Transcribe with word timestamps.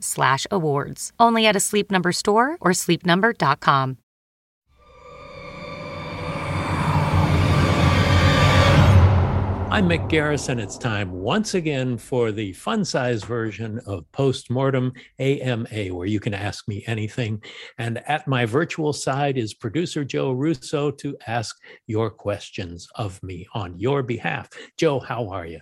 slash 0.00 0.46
awards. 0.50 1.12
Only 1.18 1.46
at 1.46 1.56
a 1.56 1.60
Sleep 1.60 1.90
Number 1.90 2.12
store 2.12 2.56
or 2.60 2.72
sleepnumber.com. 2.72 3.98
I'm 9.70 9.86
Mick 9.86 10.08
Garris. 10.10 10.48
It's 10.58 10.78
time 10.78 11.12
once 11.12 11.52
again 11.52 11.98
for 11.98 12.32
the 12.32 12.54
fun 12.54 12.86
size 12.86 13.22
version 13.22 13.78
of 13.86 14.10
Postmortem 14.12 14.94
AMA, 15.18 15.94
where 15.94 16.06
you 16.06 16.20
can 16.20 16.32
ask 16.32 16.66
me 16.66 16.82
anything. 16.86 17.42
And 17.76 17.98
at 18.08 18.26
my 18.26 18.46
virtual 18.46 18.94
side 18.94 19.36
is 19.36 19.52
producer 19.52 20.04
Joe 20.04 20.32
Russo 20.32 20.90
to 20.90 21.16
ask 21.26 21.54
your 21.86 22.10
questions 22.10 22.88
of 22.94 23.22
me 23.22 23.46
on 23.52 23.78
your 23.78 24.02
behalf. 24.02 24.48
Joe, 24.78 25.00
how 25.00 25.28
are 25.28 25.46
you? 25.46 25.60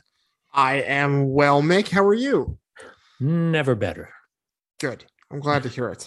I 0.55 0.77
am 0.77 1.33
well, 1.33 1.61
Mick. 1.61 1.91
How 1.91 2.05
are 2.07 2.15
you? 2.15 2.59
Never 3.21 3.75
better. 3.75 4.11
Good. 4.81 5.05
I'm 5.31 5.41
glad 5.41 5.65
to 5.65 5.69
hear 5.69 5.89
it. 5.89 6.07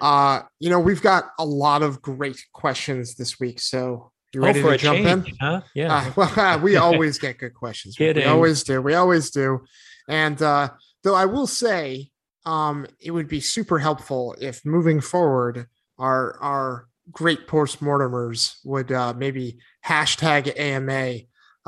Uh, 0.00 0.42
you 0.60 0.70
know, 0.70 0.78
we've 0.78 1.02
got 1.02 1.30
a 1.38 1.44
lot 1.44 1.82
of 1.82 2.00
great 2.00 2.40
questions 2.52 3.16
this 3.16 3.40
week, 3.40 3.60
so 3.60 4.12
you 4.32 4.42
ready 4.42 4.62
oh, 4.62 4.70
to 4.70 4.76
jump 4.76 4.98
change, 4.98 5.28
in? 5.28 5.36
Huh? 5.40 5.60
Yeah. 5.74 6.12
Uh, 6.16 6.28
well, 6.36 6.60
we 6.60 6.76
always 6.76 7.18
get 7.18 7.38
good 7.38 7.54
questions. 7.54 7.98
we 7.98 8.06
Kidding. 8.06 8.28
always 8.28 8.62
do. 8.62 8.80
We 8.80 8.94
always 8.94 9.30
do. 9.30 9.64
And 10.08 10.40
uh, 10.40 10.70
though 11.02 11.16
I 11.16 11.26
will 11.26 11.48
say, 11.48 12.10
um, 12.46 12.86
it 13.00 13.10
would 13.10 13.28
be 13.28 13.40
super 13.40 13.78
helpful 13.78 14.36
if 14.40 14.64
moving 14.64 15.00
forward, 15.00 15.66
our 15.98 16.38
our 16.40 16.88
great 17.10 17.48
postmortemers 17.48 18.56
would 18.64 18.92
uh, 18.92 19.14
maybe 19.14 19.58
hashtag 19.84 20.58
AMA 20.58 21.20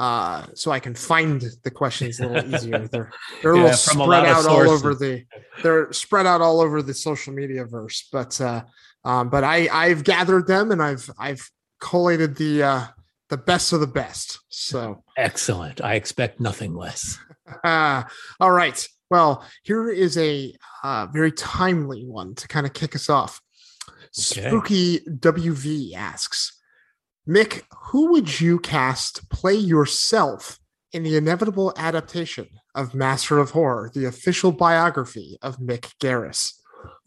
uh, 0.02 0.46
so 0.54 0.72
I 0.72 0.80
can 0.80 0.94
find 0.96 1.40
the 1.62 1.70
questions 1.70 2.18
a 2.18 2.26
little 2.26 2.54
easier. 2.54 2.88
They're 2.88 3.12
they're 3.40 3.52
a 3.52 3.56
Yeah, 3.56 3.62
little 3.64 3.78
from 3.78 4.00
a 4.00 4.04
spread 4.04 4.24
out 4.26 4.46
all 4.46 4.68
over 4.68 4.94
the 4.94 5.24
they're 5.62 5.92
spread 5.92 6.26
out 6.26 6.40
all 6.40 6.60
over 6.60 6.82
the 6.82 6.94
social 6.94 7.32
media 7.32 7.64
verse. 7.64 8.08
But 8.10 8.40
uh, 8.40 8.62
um, 9.04 9.30
but 9.30 9.44
I 9.44 9.68
I've 9.72 10.02
gathered 10.02 10.46
them 10.48 10.72
and 10.72 10.82
I've 10.82 11.08
I've 11.18 11.48
collated 11.80 12.34
the 12.36 12.62
uh, 12.64 12.86
the 13.28 13.36
best 13.36 13.72
of 13.72 13.78
the 13.80 13.86
best. 13.86 14.40
So 14.48 15.04
Excellent. 15.16 15.80
I 15.80 15.94
expect 15.94 16.40
nothing 16.40 16.74
less. 16.74 17.18
uh, 17.62 18.02
all 18.40 18.50
right. 18.52 18.86
Well, 19.08 19.44
here 19.62 19.88
is 19.90 20.16
a 20.18 20.52
uh, 20.82 21.06
very 21.12 21.30
timely 21.32 22.04
one 22.06 22.34
to 22.36 22.48
kind 22.48 22.66
of 22.66 22.72
kick 22.72 22.96
us 22.96 23.08
off. 23.08 23.40
Okay. 23.78 24.48
Spooky 24.48 25.00
WV 25.00 25.94
asks, 25.94 26.60
Mick, 27.28 27.62
who 27.70 28.10
would 28.10 28.40
you 28.40 28.58
cast 28.58 29.28
play 29.30 29.54
yourself 29.54 30.58
in 30.92 31.04
the 31.04 31.16
inevitable 31.16 31.72
adaptation 31.76 32.48
of 32.74 32.94
Master 32.94 33.38
of 33.38 33.52
Horror, 33.52 33.92
the 33.94 34.06
official 34.06 34.50
biography 34.50 35.38
of 35.40 35.58
Mick 35.58 35.92
Garris? 36.02 36.54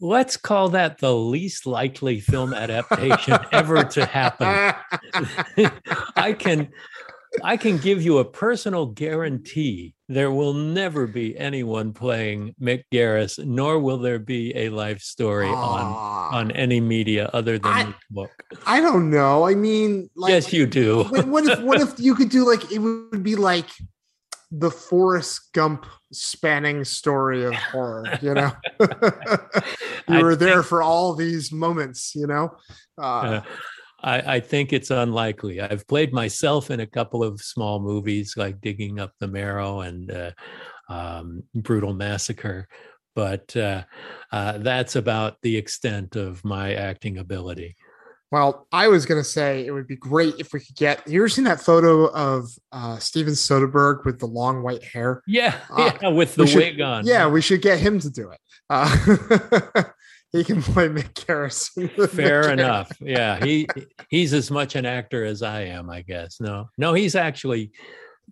Let's 0.00 0.38
call 0.38 0.70
that 0.70 1.00
the 1.00 1.14
least 1.14 1.66
likely 1.66 2.20
film 2.20 2.54
adaptation 2.54 3.38
ever 3.52 3.84
to 3.84 4.06
happen. 4.06 4.74
I 6.16 6.32
can 6.32 6.68
I 7.42 7.56
can 7.56 7.78
give 7.78 8.02
you 8.02 8.18
a 8.18 8.24
personal 8.24 8.86
guarantee 8.86 9.94
there 10.08 10.30
will 10.30 10.54
never 10.54 11.06
be 11.06 11.36
anyone 11.36 11.92
playing 11.92 12.54
Mick 12.60 12.84
Garris, 12.92 13.44
nor 13.44 13.80
will 13.80 13.98
there 13.98 14.18
be 14.20 14.54
a 14.56 14.68
life 14.68 15.00
story 15.00 15.48
on 15.48 16.32
on 16.34 16.50
any 16.52 16.80
media 16.80 17.28
other 17.32 17.58
than 17.58 17.72
I- 17.72 17.94
book. 18.10 18.30
I 18.66 18.80
don't 18.80 19.10
know. 19.10 19.44
I 19.44 19.54
mean, 19.54 20.08
like, 20.14 20.30
yes, 20.30 20.52
you 20.52 20.66
do. 20.66 21.04
what, 21.10 21.26
what 21.26 21.44
if 21.46 21.60
what 21.60 21.80
if 21.80 21.98
you 21.98 22.14
could 22.14 22.28
do 22.30 22.46
like 22.46 22.70
it 22.70 22.78
would 22.78 23.22
be 23.22 23.34
like 23.36 23.68
the 24.52 24.70
Forrest 24.70 25.52
Gump 25.52 25.86
spanning 26.12 26.84
story 26.84 27.44
of 27.44 27.54
horror, 27.54 28.04
you 28.22 28.32
know? 28.32 28.52
you 28.80 28.88
I 30.08 30.22
were 30.22 30.36
there 30.36 30.54
think- 30.62 30.66
for 30.66 30.82
all 30.82 31.14
these 31.14 31.50
moments, 31.50 32.14
you 32.14 32.28
know? 32.28 32.50
Uh, 32.96 33.02
Uh, 33.02 33.42
I, 34.06 34.36
I 34.36 34.40
think 34.40 34.72
it's 34.72 34.90
unlikely. 34.90 35.60
I've 35.60 35.86
played 35.88 36.12
myself 36.12 36.70
in 36.70 36.80
a 36.80 36.86
couple 36.86 37.22
of 37.24 37.40
small 37.40 37.80
movies 37.80 38.34
like 38.36 38.60
Digging 38.60 39.00
Up 39.00 39.12
the 39.20 39.26
Marrow 39.28 39.80
and 39.80 40.10
uh, 40.10 40.30
um, 40.88 41.42
Brutal 41.54 41.92
Massacre, 41.92 42.68
but 43.14 43.54
uh, 43.56 43.82
uh, 44.32 44.58
that's 44.58 44.94
about 44.96 45.36
the 45.42 45.56
extent 45.56 46.14
of 46.16 46.44
my 46.44 46.74
acting 46.74 47.18
ability. 47.18 47.74
well, 48.30 48.66
I 48.72 48.88
was 48.88 49.06
gonna 49.06 49.24
say 49.24 49.66
it 49.66 49.72
would 49.72 49.86
be 49.88 49.96
great 49.96 50.34
if 50.38 50.52
we 50.52 50.60
could 50.60 50.76
get 50.76 51.06
you 51.08 51.20
ever 51.20 51.28
seen 51.28 51.44
that 51.44 51.60
photo 51.60 52.06
of 52.10 52.44
uh 52.72 52.98
Steven 52.98 53.34
Soderbergh 53.34 54.04
with 54.04 54.18
the 54.18 54.26
long 54.26 54.62
white 54.62 54.84
hair? 54.84 55.22
Yeah, 55.26 55.54
Uh, 55.70 55.92
yeah 56.02 56.08
with 56.08 56.34
the 56.36 56.42
we 56.44 56.48
should- 56.48 56.58
wig 56.58 56.80
on. 56.80 57.06
Yeah, 57.06 57.26
we 57.28 57.40
should 57.40 57.62
get 57.62 57.78
him 57.80 57.98
to 58.00 58.10
do 58.10 58.30
it. 58.30 58.40
Uh, 58.70 59.82
he 60.36 60.44
can 60.44 60.62
play 60.62 60.88
Mick 60.88 61.12
Garris. 61.14 61.70
fair 62.10 62.44
Mick 62.44 62.52
enough. 62.52 62.92
Yeah, 63.00 63.42
he 63.44 63.66
he's 64.08 64.32
as 64.32 64.50
much 64.50 64.76
an 64.76 64.86
actor 64.86 65.24
as 65.24 65.42
I 65.42 65.62
am, 65.62 65.90
I 65.90 66.02
guess. 66.02 66.40
No, 66.40 66.68
no, 66.78 66.92
he's 66.94 67.14
actually 67.14 67.72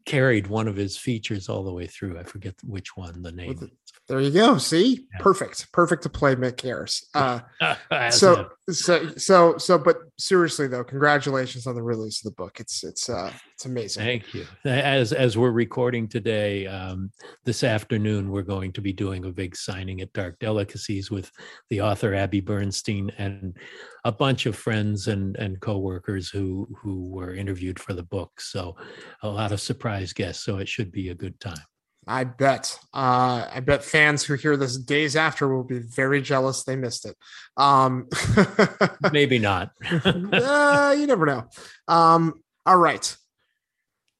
carried 0.04 0.46
one 0.46 0.68
of 0.68 0.76
his 0.76 0.96
features 0.96 1.48
all 1.48 1.64
the 1.64 1.72
way 1.72 1.86
through. 1.86 2.18
I 2.18 2.24
forget 2.24 2.54
which 2.64 2.96
one 2.96 3.22
the 3.22 3.32
name. 3.32 3.70
The- 4.06 4.14
There 4.14 4.20
you 4.22 4.30
go. 4.30 4.58
See, 4.58 5.06
Yeah. 5.14 5.20
perfect, 5.20 5.72
perfect 5.72 6.02
to 6.04 6.08
play 6.08 6.34
Mick 6.36 6.56
Garris. 6.56 7.04
Uh, 7.14 8.10
so 8.10 8.48
so 8.70 9.08
so 9.16 9.56
so 9.58 9.78
but 9.78 9.96
seriously 10.18 10.66
though 10.66 10.82
congratulations 10.84 11.66
on 11.66 11.74
the 11.74 11.82
release 11.82 12.24
of 12.24 12.30
the 12.30 12.34
book 12.42 12.58
it's 12.60 12.82
it's 12.82 13.08
uh 13.08 13.30
it's 13.54 13.64
amazing 13.66 14.02
Thank 14.04 14.34
you. 14.34 14.46
As 14.64 15.12
as 15.12 15.36
we're 15.38 15.50
recording 15.52 16.08
today, 16.08 16.66
um, 16.66 17.10
this 17.44 17.62
afternoon, 17.64 18.30
we're 18.30 18.42
going 18.42 18.72
to 18.72 18.80
be 18.80 18.92
doing 18.92 19.24
a 19.24 19.30
big 19.30 19.56
signing 19.56 20.00
at 20.00 20.12
Dark 20.12 20.38
Delicacies 20.40 21.10
with 21.10 21.30
the 21.70 21.80
author 21.80 22.14
Abbie 22.14 22.40
Bernstein 22.40 23.10
and 23.18 23.56
a 24.04 24.12
bunch 24.12 24.46
of 24.46 24.56
friends 24.56 25.08
and 25.08 25.36
and 25.36 25.60
coworkers 25.60 26.28
who 26.30 26.68
who 26.82 27.10
were 27.10 27.34
interviewed 27.34 27.78
for 27.78 27.92
the 27.94 28.02
book. 28.02 28.40
So 28.40 28.76
a 29.22 29.28
lot 29.28 29.52
of 29.52 29.60
surprise 29.60 30.12
guests. 30.12 30.44
So 30.44 30.58
it 30.58 30.68
should 30.68 30.90
be 30.92 31.08
a 31.10 31.14
good 31.14 31.38
time. 31.40 31.64
I 32.06 32.24
bet. 32.24 32.78
Uh 32.92 33.46
i 33.52 33.60
bet 33.60 33.84
fans 33.84 34.22
who 34.24 34.34
hear 34.34 34.56
this 34.56 34.76
days 34.76 35.16
after 35.16 35.48
will 35.48 35.64
be 35.64 35.78
very 35.78 36.20
jealous 36.22 36.64
they 36.64 36.76
missed 36.76 37.06
it. 37.06 37.16
Um 37.56 38.08
Maybe 39.12 39.38
not. 39.38 39.70
uh, 40.04 40.94
you 40.98 41.06
never 41.06 41.26
know. 41.26 41.44
Um 41.88 42.42
all 42.66 42.78
right. 42.78 43.16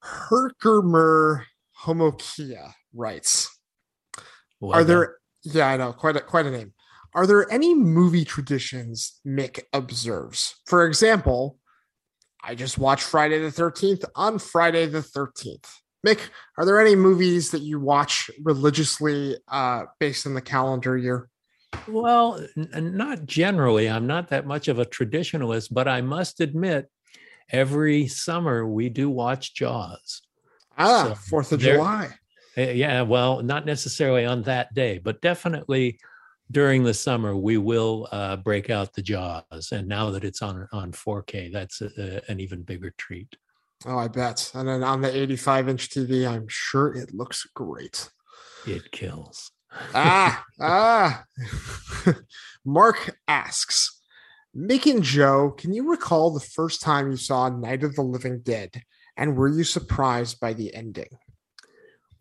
Herkimer 0.02 1.44
homokia 1.82 2.72
writes 2.94 3.58
Well 4.60 4.78
are 4.78 4.84
there 4.84 5.16
yeah 5.42 5.69
i 5.69 5.76
know 5.76 5.92
quite 5.92 6.16
a 6.16 6.20
quite 6.20 6.46
a 6.46 6.50
name. 6.50 6.72
Are 7.14 7.26
there 7.28 7.50
any 7.52 7.75
movie 7.75 8.25
traditions 8.25 9.20
mick 9.25 9.60
observes? 9.72 10.56
For 10.66 10.87
example 10.87 11.58
i 12.46 12.54
just 12.54 12.76
watched 12.76 13.04
friday 13.04 13.38
the 13.40 13.48
13th 13.48 14.04
on 14.14 14.38
friday 14.38 14.84
the 14.87 15.00
13th 15.00 15.66
mick 16.04 16.20
are 16.58 16.64
there 16.66 16.80
any 16.80 16.94
movies 16.96 17.50
that 17.50 17.62
you 17.62 17.80
watch 17.80 18.30
religiously 18.42 19.36
uh 19.48 19.84
based 19.98 20.26
on 20.26 20.34
the 20.34 20.40
calendar 20.42 20.96
year 20.96 21.28
Well, 21.88 22.38
n- 22.56 22.96
not 22.96 23.26
generally. 23.26 23.88
I'm 23.90 24.06
not 24.06 24.28
that 24.28 24.46
much 24.46 24.68
of 24.68 24.78
a 24.78 24.84
traditionalist, 24.86 25.68
but 25.72 25.88
I 25.88 26.00
must 26.02 26.40
admit, 26.40 26.88
every 27.50 28.06
summer 28.06 28.64
we 28.66 28.88
do 28.88 29.10
watch 29.10 29.54
Jaws. 29.54 30.22
ah 30.78 31.08
So 31.08 31.14
fourth 31.30 31.50
of 31.52 31.60
there- 31.60 31.74
july 31.76 32.06
Uh, 32.56 32.70
yeah, 32.84 33.02
well, 33.02 33.42
not 33.42 33.66
necessarily 33.66 34.24
on 34.24 34.42
that 34.42 34.72
day, 34.74 34.98
but 34.98 35.20
definitely 35.20 35.98
during 36.50 36.84
the 36.84 36.94
summer 36.94 37.34
we 37.34 37.56
will 37.58 38.06
uh, 38.12 38.36
break 38.36 38.70
out 38.70 38.92
the 38.94 39.02
Jaws. 39.02 39.72
And 39.72 39.88
now 39.88 40.10
that 40.12 40.22
it's 40.24 40.42
on 40.42 40.68
on 40.72 40.92
4K, 40.92 41.50
that's 41.52 41.80
a, 41.80 41.90
a, 41.98 42.06
an 42.30 42.38
even 42.38 42.62
bigger 42.62 42.94
treat. 42.96 43.34
Oh, 43.86 43.98
I 43.98 44.08
bet. 44.08 44.50
And 44.54 44.69
then 44.69 44.82
on 44.82 45.02
the 45.02 45.14
85 45.14 45.69
inch 45.69 45.90
TV, 45.90 46.26
I'm 46.26 46.48
sure 46.48 46.94
it 46.94 47.14
looks 47.14 47.46
great. 47.54 48.10
It 48.66 48.90
kills. 48.92 49.50
ah, 49.94 50.44
ah. 50.60 51.25
Mark 52.64 53.16
asks, 53.28 54.00
Mick 54.56 54.90
and 54.90 55.02
Joe, 55.02 55.50
can 55.50 55.75
you 55.75 55.90
recall 55.90 56.31
the 56.31 56.40
first 56.40 56.81
time 56.81 57.10
you 57.10 57.16
saw 57.16 57.48
Night 57.48 57.82
of 57.82 57.94
the 57.94 58.02
Living 58.02 58.40
Dead? 58.40 58.82
And 59.16 59.36
were 59.36 59.48
you 59.48 59.64
surprised 59.64 60.40
by 60.40 60.54
the 60.54 60.75
ending? 60.75 61.08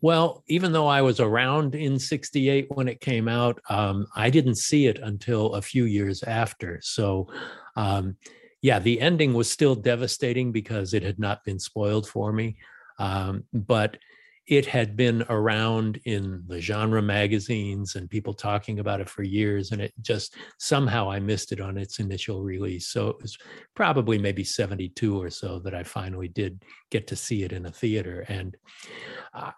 Well, 0.00 0.44
even 0.48 0.72
though 0.72 0.86
I 0.86 1.00
was 1.00 1.18
around 1.18 1.74
in 1.74 1.98
68 1.98 2.66
when 2.74 2.88
it 2.88 3.00
came 3.00 3.26
out, 3.26 3.58
um, 3.70 4.06
I 4.14 4.28
didn't 4.28 4.56
see 4.56 4.86
it 4.86 4.98
until 4.98 5.54
a 5.54 5.62
few 5.62 5.84
years 5.84 6.22
after. 6.22 6.78
So, 6.82 7.28
um, 7.74 8.16
yeah, 8.64 8.78
the 8.78 8.98
ending 8.98 9.34
was 9.34 9.50
still 9.50 9.74
devastating 9.74 10.50
because 10.50 10.94
it 10.94 11.02
had 11.02 11.18
not 11.18 11.44
been 11.44 11.58
spoiled 11.58 12.08
for 12.08 12.32
me. 12.32 12.56
Um, 12.98 13.44
but 13.52 13.98
it 14.46 14.66
had 14.66 14.94
been 14.94 15.24
around 15.30 15.98
in 16.04 16.42
the 16.48 16.60
genre 16.60 17.00
magazines 17.00 17.94
and 17.94 18.10
people 18.10 18.34
talking 18.34 18.78
about 18.78 19.00
it 19.00 19.08
for 19.08 19.22
years 19.22 19.72
and 19.72 19.80
it 19.80 19.94
just 20.02 20.36
somehow 20.58 21.10
i 21.10 21.18
missed 21.18 21.50
it 21.50 21.60
on 21.60 21.78
its 21.78 21.98
initial 21.98 22.42
release. 22.42 22.88
So 22.88 23.08
it 23.08 23.16
was 23.22 23.38
probably 23.74 24.18
maybe 24.18 24.44
72 24.44 25.20
or 25.20 25.30
so 25.30 25.58
that 25.60 25.74
i 25.74 25.82
finally 25.82 26.28
did 26.28 26.62
get 26.90 27.06
to 27.06 27.16
see 27.16 27.42
it 27.42 27.52
in 27.52 27.66
a 27.66 27.70
theater. 27.70 28.24
And 28.28 28.56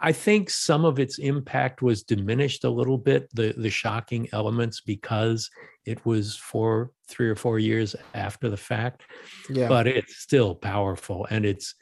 i 0.00 0.12
think 0.12 0.50
some 0.50 0.84
of 0.84 1.00
its 1.00 1.18
impact 1.18 1.82
was 1.82 2.02
diminished 2.02 2.64
a 2.64 2.70
little 2.70 2.98
bit 2.98 3.28
the 3.34 3.54
the 3.56 3.70
shocking 3.70 4.28
elements 4.32 4.80
because 4.80 5.50
it 5.84 6.04
was 6.04 6.36
for 6.36 6.90
three 7.08 7.28
or 7.28 7.36
four 7.36 7.58
years 7.58 7.94
after 8.14 8.48
the 8.48 8.56
fact. 8.56 9.02
Yeah. 9.48 9.68
but 9.68 9.86
it's 9.86 10.16
still 10.16 10.54
powerful 10.54 11.26
and 11.30 11.44
it's 11.44 11.74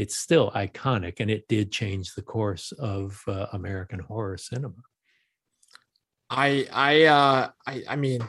it's 0.00 0.16
still 0.16 0.50
iconic 0.52 1.20
and 1.20 1.30
it 1.30 1.46
did 1.46 1.70
change 1.70 2.14
the 2.14 2.22
course 2.22 2.72
of 2.72 3.22
uh, 3.28 3.46
American 3.52 4.00
horror 4.00 4.38
cinema. 4.38 4.74
I 6.30 6.66
I 6.72 7.04
uh 7.04 7.48
I 7.66 7.82
I 7.88 7.96
mean 7.96 8.26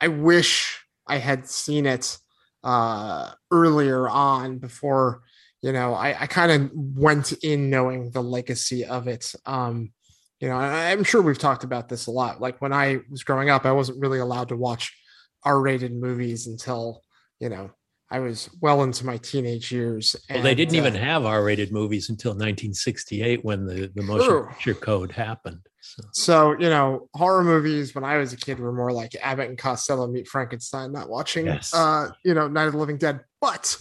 I 0.00 0.08
wish 0.08 0.82
I 1.06 1.18
had 1.18 1.46
seen 1.46 1.84
it 1.84 2.16
uh 2.62 3.32
earlier 3.50 4.08
on 4.08 4.58
before 4.58 5.22
you 5.60 5.72
know 5.72 5.92
I 5.92 6.22
I 6.22 6.26
kind 6.26 6.52
of 6.52 6.70
went 6.72 7.32
in 7.44 7.68
knowing 7.68 8.10
the 8.10 8.22
legacy 8.22 8.84
of 8.86 9.06
it 9.08 9.34
um 9.44 9.92
you 10.40 10.48
know 10.48 10.56
I'm 10.56 11.04
sure 11.04 11.20
we've 11.20 11.38
talked 11.38 11.64
about 11.64 11.88
this 11.88 12.06
a 12.06 12.12
lot 12.12 12.40
like 12.40 12.62
when 12.62 12.72
I 12.72 13.00
was 13.10 13.24
growing 13.24 13.50
up 13.50 13.66
I 13.66 13.72
wasn't 13.72 14.00
really 14.00 14.20
allowed 14.20 14.48
to 14.50 14.56
watch 14.56 14.96
R-rated 15.42 15.92
movies 15.92 16.46
until 16.46 17.02
you 17.40 17.48
know 17.48 17.72
I 18.14 18.20
was 18.20 18.48
well 18.60 18.84
into 18.84 19.04
my 19.04 19.16
teenage 19.16 19.72
years. 19.72 20.14
And, 20.28 20.36
well, 20.36 20.44
they 20.44 20.54
didn't 20.54 20.76
uh, 20.76 20.86
even 20.86 20.94
have 20.94 21.24
R-rated 21.24 21.72
movies 21.72 22.10
until 22.10 22.30
1968 22.30 23.44
when 23.44 23.66
the 23.66 23.90
the 23.92 24.02
motion 24.02 24.46
picture 24.50 24.74
code 24.74 25.10
happened. 25.10 25.58
So. 25.80 26.02
so. 26.12 26.52
you 26.52 26.70
know, 26.70 27.08
horror 27.12 27.42
movies 27.42 27.92
when 27.92 28.04
I 28.04 28.18
was 28.18 28.32
a 28.32 28.36
kid 28.36 28.60
were 28.60 28.70
more 28.70 28.92
like 28.92 29.16
Abbott 29.20 29.48
and 29.48 29.58
Costello 29.58 30.06
meet 30.06 30.28
Frankenstein. 30.28 30.92
Not 30.92 31.08
watching, 31.08 31.46
yes. 31.46 31.74
uh, 31.74 32.10
you 32.24 32.34
know, 32.34 32.46
Night 32.46 32.66
of 32.66 32.74
the 32.74 32.78
Living 32.78 32.98
Dead. 32.98 33.18
But, 33.40 33.76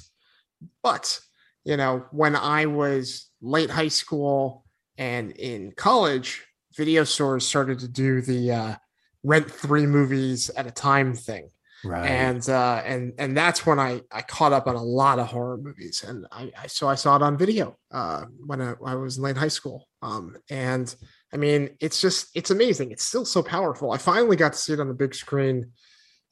but, 0.81 1.19
you 1.63 1.77
know, 1.77 2.07
when 2.09 2.35
I 2.35 2.65
was 2.65 3.29
late 3.39 3.69
high 3.69 3.87
school 3.89 4.65
and 4.97 5.29
in 5.33 5.73
college, 5.73 6.43
video 6.75 7.03
stores 7.03 7.45
started 7.45 7.77
to 7.79 7.87
do 7.87 8.19
the 8.21 8.51
uh, 8.51 8.75
rent 9.21 9.51
three 9.51 9.85
movies 9.85 10.49
at 10.57 10.65
a 10.65 10.71
time 10.71 11.13
thing 11.13 11.49
Right. 11.85 12.09
And 12.09 12.47
uh, 12.47 12.81
and 12.85 13.13
and 13.17 13.35
that's 13.35 13.65
when 13.65 13.79
I 13.79 14.01
I 14.11 14.21
caught 14.21 14.53
up 14.53 14.67
on 14.67 14.75
a 14.75 14.83
lot 14.83 15.19
of 15.19 15.27
horror 15.27 15.57
movies, 15.57 16.03
and 16.07 16.25
I, 16.31 16.51
I 16.57 16.67
so 16.67 16.87
I 16.87 16.95
saw 16.95 17.15
it 17.17 17.21
on 17.21 17.37
video 17.37 17.77
uh, 17.91 18.25
when 18.45 18.61
I, 18.61 18.75
I 18.85 18.95
was 18.95 19.17
in 19.17 19.23
late 19.23 19.37
high 19.37 19.49
school. 19.49 19.87
Um, 20.01 20.37
and 20.49 20.93
I 21.33 21.37
mean, 21.37 21.71
it's 21.81 21.99
just 21.99 22.29
it's 22.35 22.51
amazing. 22.51 22.91
It's 22.91 23.03
still 23.03 23.25
so 23.25 23.43
powerful. 23.43 23.91
I 23.91 23.97
finally 23.97 24.37
got 24.37 24.53
to 24.53 24.59
see 24.59 24.73
it 24.73 24.79
on 24.79 24.87
the 24.87 24.93
big 24.93 25.13
screen 25.13 25.71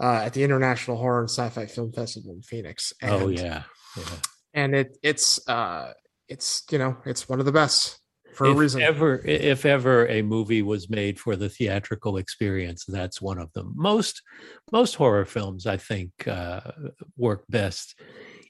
uh, 0.02 0.22
at 0.26 0.34
the 0.34 0.44
International 0.44 0.98
Horror 0.98 1.22
and 1.22 1.30
Sci-Fi 1.30 1.66
Film 1.66 1.92
Festival 1.92 2.34
in 2.34 2.42
Phoenix. 2.42 2.94
Oh, 3.04 3.08
and, 3.08 3.24
oh 3.24 3.28
yeah. 3.28 3.64
yeah. 3.98 4.04
And 4.54 4.76
it 4.76 4.98
it's 5.04 5.48
uh 5.48 5.94
it's 6.28 6.64
you 6.72 6.78
know 6.78 6.98
it's 7.06 7.28
one 7.28 7.40
of 7.40 7.46
the 7.46 7.52
best 7.52 8.01
for 8.34 8.48
if 8.48 8.56
a 8.56 8.60
reason. 8.60 8.82
Ever, 8.82 9.22
if 9.26 9.66
ever 9.66 10.08
a 10.08 10.22
movie 10.22 10.62
was 10.62 10.90
made 10.90 11.20
for 11.20 11.36
the 11.36 11.50
theatrical 11.50 12.18
experience, 12.18 12.86
that's 12.86 13.22
one 13.22 13.38
of 13.38 13.52
them. 13.54 13.74
Most 13.76 14.22
most 14.72 14.96
horror 14.96 15.26
films, 15.26 15.66
I 15.66 15.78
think, 15.78 16.28
uh, 16.28 16.62
work 17.18 17.44
best 17.50 18.00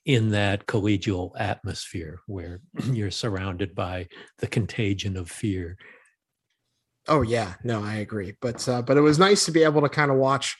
in 0.05 0.29
that 0.31 0.65
collegial 0.65 1.31
atmosphere 1.39 2.19
where 2.25 2.61
you're 2.91 3.11
surrounded 3.11 3.75
by 3.75 4.07
the 4.39 4.47
contagion 4.47 5.17
of 5.17 5.29
fear. 5.29 5.77
Oh 7.07 7.21
yeah, 7.21 7.55
no, 7.63 7.83
I 7.83 7.95
agree. 7.95 8.35
But 8.41 8.67
uh, 8.67 8.81
but 8.81 8.97
it 8.97 9.01
was 9.01 9.19
nice 9.19 9.45
to 9.45 9.51
be 9.51 9.63
able 9.63 9.81
to 9.81 9.89
kind 9.89 10.11
of 10.11 10.17
watch 10.17 10.57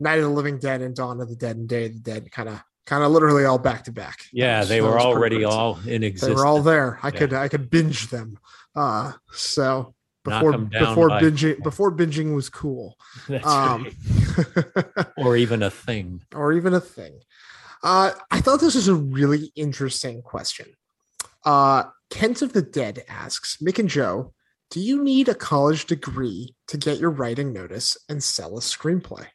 Night 0.00 0.18
of 0.18 0.24
the 0.24 0.30
Living 0.30 0.58
Dead 0.58 0.82
and 0.82 0.94
Dawn 0.94 1.20
of 1.20 1.28
the 1.28 1.36
Dead 1.36 1.56
and 1.56 1.68
Day 1.68 1.86
of 1.86 1.94
the 1.94 2.00
Dead 2.00 2.30
kind 2.30 2.48
of 2.48 2.62
kind 2.86 3.02
of 3.02 3.10
literally 3.12 3.44
all 3.44 3.58
back 3.58 3.84
to 3.84 3.92
back. 3.92 4.26
Yeah, 4.32 4.64
they 4.64 4.80
were 4.80 5.00
already 5.00 5.36
perfect. 5.36 5.52
all 5.52 5.78
in 5.86 6.02
existence. 6.02 6.28
They 6.28 6.34
were 6.34 6.46
all 6.46 6.62
there. 6.62 6.98
I 7.02 7.08
yeah. 7.08 7.18
could 7.18 7.32
I 7.32 7.48
could 7.48 7.70
binge 7.70 8.08
them. 8.08 8.38
Uh, 8.74 9.12
so 9.32 9.94
before 10.24 10.58
before 10.58 11.10
binging 11.10 11.62
before 11.62 11.92
binging 11.92 12.34
was 12.34 12.48
cool. 12.48 12.96
Um, 13.44 13.88
right. 14.36 15.06
or 15.16 15.36
even 15.36 15.62
a 15.62 15.70
thing. 15.70 16.22
Or 16.34 16.52
even 16.52 16.74
a 16.74 16.80
thing. 16.80 17.20
Uh, 17.82 18.12
I 18.30 18.40
thought 18.40 18.60
this 18.60 18.74
was 18.74 18.88
a 18.88 18.94
really 18.94 19.52
interesting 19.54 20.22
question. 20.22 20.66
Uh, 21.44 21.84
Kent 22.10 22.42
of 22.42 22.52
the 22.52 22.62
Dead 22.62 23.04
asks 23.08 23.58
Mick 23.58 23.78
and 23.78 23.88
Joe, 23.88 24.32
do 24.70 24.80
you 24.80 25.02
need 25.02 25.28
a 25.28 25.34
college 25.34 25.84
degree 25.84 26.54
to 26.68 26.78
get 26.78 26.98
your 26.98 27.10
writing 27.10 27.52
notice 27.52 27.96
and 28.08 28.22
sell 28.22 28.56
a 28.56 28.60
screenplay? 28.60 29.26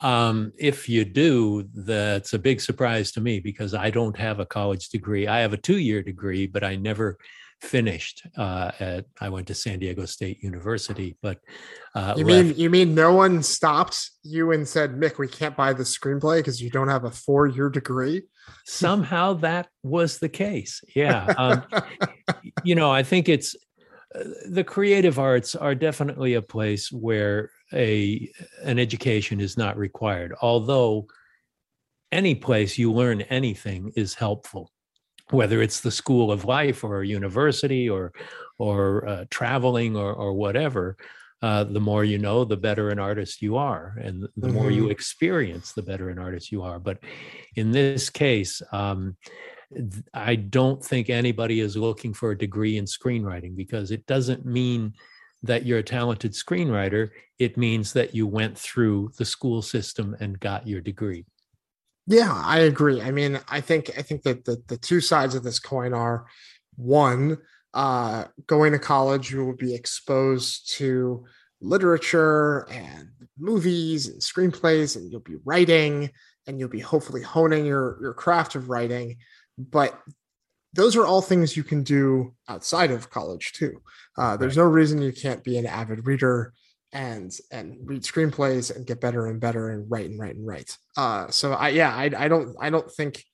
Um, 0.00 0.52
if 0.58 0.88
you 0.88 1.04
do, 1.04 1.68
that's 1.74 2.34
a 2.34 2.38
big 2.38 2.60
surprise 2.60 3.12
to 3.12 3.20
me 3.20 3.40
because 3.40 3.74
I 3.74 3.90
don't 3.90 4.16
have 4.16 4.40
a 4.40 4.46
college 4.46 4.88
degree. 4.90 5.26
I 5.26 5.40
have 5.40 5.52
a 5.52 5.58
two 5.58 5.78
year 5.78 6.02
degree, 6.02 6.46
but 6.46 6.62
I 6.64 6.76
never 6.76 7.18
finished 7.60 8.26
uh, 8.36 8.70
at 8.78 9.06
I 9.20 9.28
went 9.28 9.46
to 9.46 9.54
San 9.54 9.78
Diego 9.78 10.04
State 10.04 10.42
University. 10.42 11.16
But 11.22 11.38
uh, 11.94 12.14
you 12.16 12.24
mean 12.24 12.48
left. 12.48 12.58
you 12.58 12.70
mean 12.70 12.94
no 12.94 13.14
one 13.14 13.42
stopped 13.42 14.10
you 14.22 14.52
and 14.52 14.66
said, 14.66 14.96
Mick, 14.96 15.18
we 15.18 15.28
can't 15.28 15.56
buy 15.56 15.72
the 15.72 15.84
screenplay 15.84 16.38
because 16.38 16.60
you 16.60 16.70
don't 16.70 16.88
have 16.88 17.04
a 17.04 17.10
four 17.10 17.46
year 17.46 17.68
degree? 17.68 18.22
Somehow 18.64 19.34
that 19.34 19.68
was 19.82 20.18
the 20.18 20.28
case. 20.28 20.82
Yeah, 20.94 21.24
um, 21.36 21.64
you 22.64 22.74
know, 22.74 22.90
I 22.90 23.02
think 23.02 23.28
it's 23.28 23.56
the 24.48 24.64
creative 24.64 25.18
arts 25.18 25.54
are 25.54 25.74
definitely 25.74 26.34
a 26.34 26.42
place 26.42 26.90
where 26.90 27.50
a 27.72 28.30
an 28.62 28.78
education 28.78 29.40
is 29.40 29.56
not 29.56 29.76
required 29.76 30.34
although 30.40 31.06
any 32.12 32.34
place 32.34 32.78
you 32.78 32.92
learn 32.92 33.22
anything 33.22 33.92
is 33.96 34.14
helpful 34.14 34.70
whether 35.30 35.60
it's 35.60 35.80
the 35.80 35.90
school 35.90 36.30
of 36.30 36.44
life 36.44 36.84
or 36.84 37.00
a 37.00 37.06
university 37.06 37.88
or 37.88 38.12
or 38.58 39.06
uh, 39.08 39.24
traveling 39.30 39.96
or 39.96 40.12
or 40.12 40.32
whatever 40.32 40.96
uh, 41.42 41.64
the 41.64 41.80
more 41.80 42.04
you 42.04 42.18
know 42.18 42.44
the 42.44 42.56
better 42.56 42.90
an 42.90 42.98
artist 42.98 43.42
you 43.42 43.56
are 43.56 43.96
and 44.00 44.26
the 44.36 44.48
more 44.48 44.70
you 44.70 44.82
mm-hmm. 44.82 44.90
experience 44.90 45.72
the 45.72 45.82
better 45.82 46.08
an 46.08 46.18
artist 46.18 46.50
you 46.50 46.62
are 46.62 46.78
but 46.78 46.98
in 47.56 47.72
this 47.72 48.08
case 48.08 48.62
um, 48.72 49.16
i 50.14 50.34
don't 50.34 50.84
think 50.84 51.10
anybody 51.10 51.60
is 51.60 51.76
looking 51.76 52.14
for 52.14 52.30
a 52.30 52.38
degree 52.38 52.76
in 52.78 52.84
screenwriting 52.84 53.56
because 53.56 53.90
it 53.90 54.06
doesn't 54.06 54.46
mean 54.46 54.92
that 55.42 55.64
you're 55.64 55.78
a 55.78 55.82
talented 55.82 56.32
screenwriter, 56.32 57.10
it 57.38 57.56
means 57.56 57.92
that 57.92 58.14
you 58.14 58.26
went 58.26 58.58
through 58.58 59.12
the 59.18 59.24
school 59.24 59.62
system 59.62 60.16
and 60.20 60.40
got 60.40 60.66
your 60.66 60.80
degree. 60.80 61.24
Yeah, 62.06 62.32
I 62.32 62.60
agree. 62.60 63.02
I 63.02 63.10
mean, 63.10 63.40
I 63.48 63.60
think 63.60 63.90
I 63.98 64.02
think 64.02 64.22
that 64.22 64.44
the, 64.44 64.62
the 64.68 64.76
two 64.76 65.00
sides 65.00 65.34
of 65.34 65.42
this 65.42 65.58
coin 65.58 65.92
are 65.92 66.26
one, 66.76 67.38
uh, 67.74 68.24
going 68.46 68.72
to 68.72 68.78
college, 68.78 69.30
you 69.30 69.44
will 69.44 69.56
be 69.56 69.74
exposed 69.74 70.72
to 70.76 71.24
literature 71.60 72.68
and 72.70 73.08
movies 73.38 74.08
and 74.08 74.20
screenplays, 74.20 74.96
and 74.96 75.10
you'll 75.10 75.20
be 75.20 75.36
writing 75.44 76.10
and 76.46 76.60
you'll 76.60 76.68
be 76.68 76.80
hopefully 76.80 77.22
honing 77.22 77.66
your, 77.66 77.98
your 78.00 78.14
craft 78.14 78.54
of 78.54 78.68
writing. 78.68 79.16
But 79.58 79.98
those 80.72 80.96
are 80.96 81.06
all 81.06 81.22
things 81.22 81.56
you 81.56 81.64
can 81.64 81.82
do 81.82 82.34
outside 82.48 82.90
of 82.90 83.10
college 83.10 83.52
too. 83.52 83.80
Uh, 84.18 84.36
there's 84.36 84.56
no 84.56 84.64
reason 84.64 85.00
you 85.00 85.12
can't 85.12 85.42
be 85.42 85.56
an 85.58 85.66
avid 85.66 86.06
reader 86.06 86.52
and 86.92 87.32
and 87.50 87.78
read 87.84 88.02
screenplays 88.02 88.74
and 88.74 88.86
get 88.86 89.00
better 89.00 89.26
and 89.26 89.40
better 89.40 89.70
and 89.70 89.90
write 89.90 90.10
and 90.10 90.18
write 90.20 90.36
and 90.36 90.46
write. 90.46 90.76
Uh, 90.96 91.28
so 91.28 91.52
I 91.52 91.70
yeah 91.70 91.94
I 91.94 92.10
I 92.16 92.28
don't 92.28 92.56
I 92.60 92.70
don't 92.70 92.90
think 92.90 93.24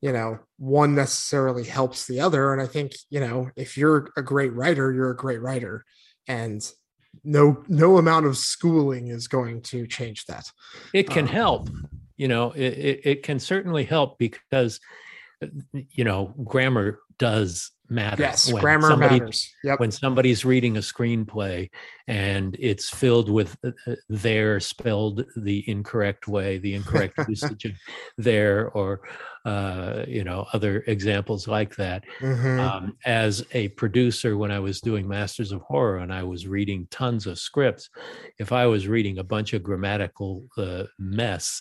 you 0.00 0.12
know 0.12 0.38
one 0.58 0.94
necessarily 0.94 1.64
helps 1.64 2.06
the 2.06 2.20
other 2.20 2.52
and 2.52 2.62
i 2.62 2.66
think 2.66 2.92
you 3.10 3.20
know 3.20 3.50
if 3.56 3.76
you're 3.76 4.08
a 4.16 4.22
great 4.22 4.52
writer 4.54 4.92
you're 4.92 5.10
a 5.10 5.16
great 5.16 5.40
writer 5.42 5.84
and 6.26 6.72
no 7.24 7.62
no 7.68 7.98
amount 7.98 8.26
of 8.26 8.36
schooling 8.36 9.08
is 9.08 9.28
going 9.28 9.60
to 9.60 9.86
change 9.86 10.24
that 10.26 10.50
it 10.94 11.10
can 11.10 11.24
Um, 11.24 11.32
help 11.32 11.70
you 12.16 12.28
know 12.28 12.52
it, 12.52 12.72
it, 12.72 13.00
it 13.04 13.22
can 13.22 13.38
certainly 13.38 13.84
help 13.84 14.18
because 14.18 14.80
you 15.90 16.04
know 16.04 16.34
grammar 16.44 17.00
does 17.18 17.70
matter 17.88 18.22
yes 18.22 18.52
When 18.52 18.60
grammar 18.62 18.88
somebody- 18.88 19.18
matters. 19.20 19.52
Yep. 19.64 19.80
when 19.80 19.90
somebody's 19.90 20.44
reading 20.44 20.76
a 20.76 20.80
screenplay 20.80 21.70
and 22.06 22.56
it's 22.60 22.88
filled 22.88 23.28
with 23.28 23.56
uh, 23.64 23.72
uh, 23.86 23.94
there 24.08 24.60
spelled 24.60 25.24
the 25.36 25.68
incorrect 25.68 26.28
way 26.28 26.58
the 26.58 26.74
incorrect 26.74 27.14
usage 27.28 27.64
of 27.64 27.72
there 28.16 28.70
or 28.70 29.00
uh, 29.44 30.04
you 30.06 30.22
know 30.22 30.46
other 30.52 30.84
examples 30.86 31.48
like 31.48 31.74
that. 31.76 32.04
Mhm. 32.20 32.60
um, 32.60 32.96
as 33.06 33.44
a 33.52 33.68
producer 33.70 34.36
when 34.36 34.50
i 34.52 34.58
was 34.60 34.80
doing 34.80 35.08
masters 35.08 35.50
of 35.52 35.60
horror 35.62 35.98
and 35.98 36.12
i 36.12 36.22
was 36.22 36.46
reading 36.46 36.86
tons 36.90 37.26
of 37.26 37.38
scripts 37.38 37.88
if 38.38 38.52
i 38.52 38.66
was 38.66 38.86
reading 38.86 39.18
a 39.18 39.24
bunch 39.24 39.52
of 39.52 39.62
grammatical 39.62 40.44
uh, 40.58 40.84
mess 40.98 41.60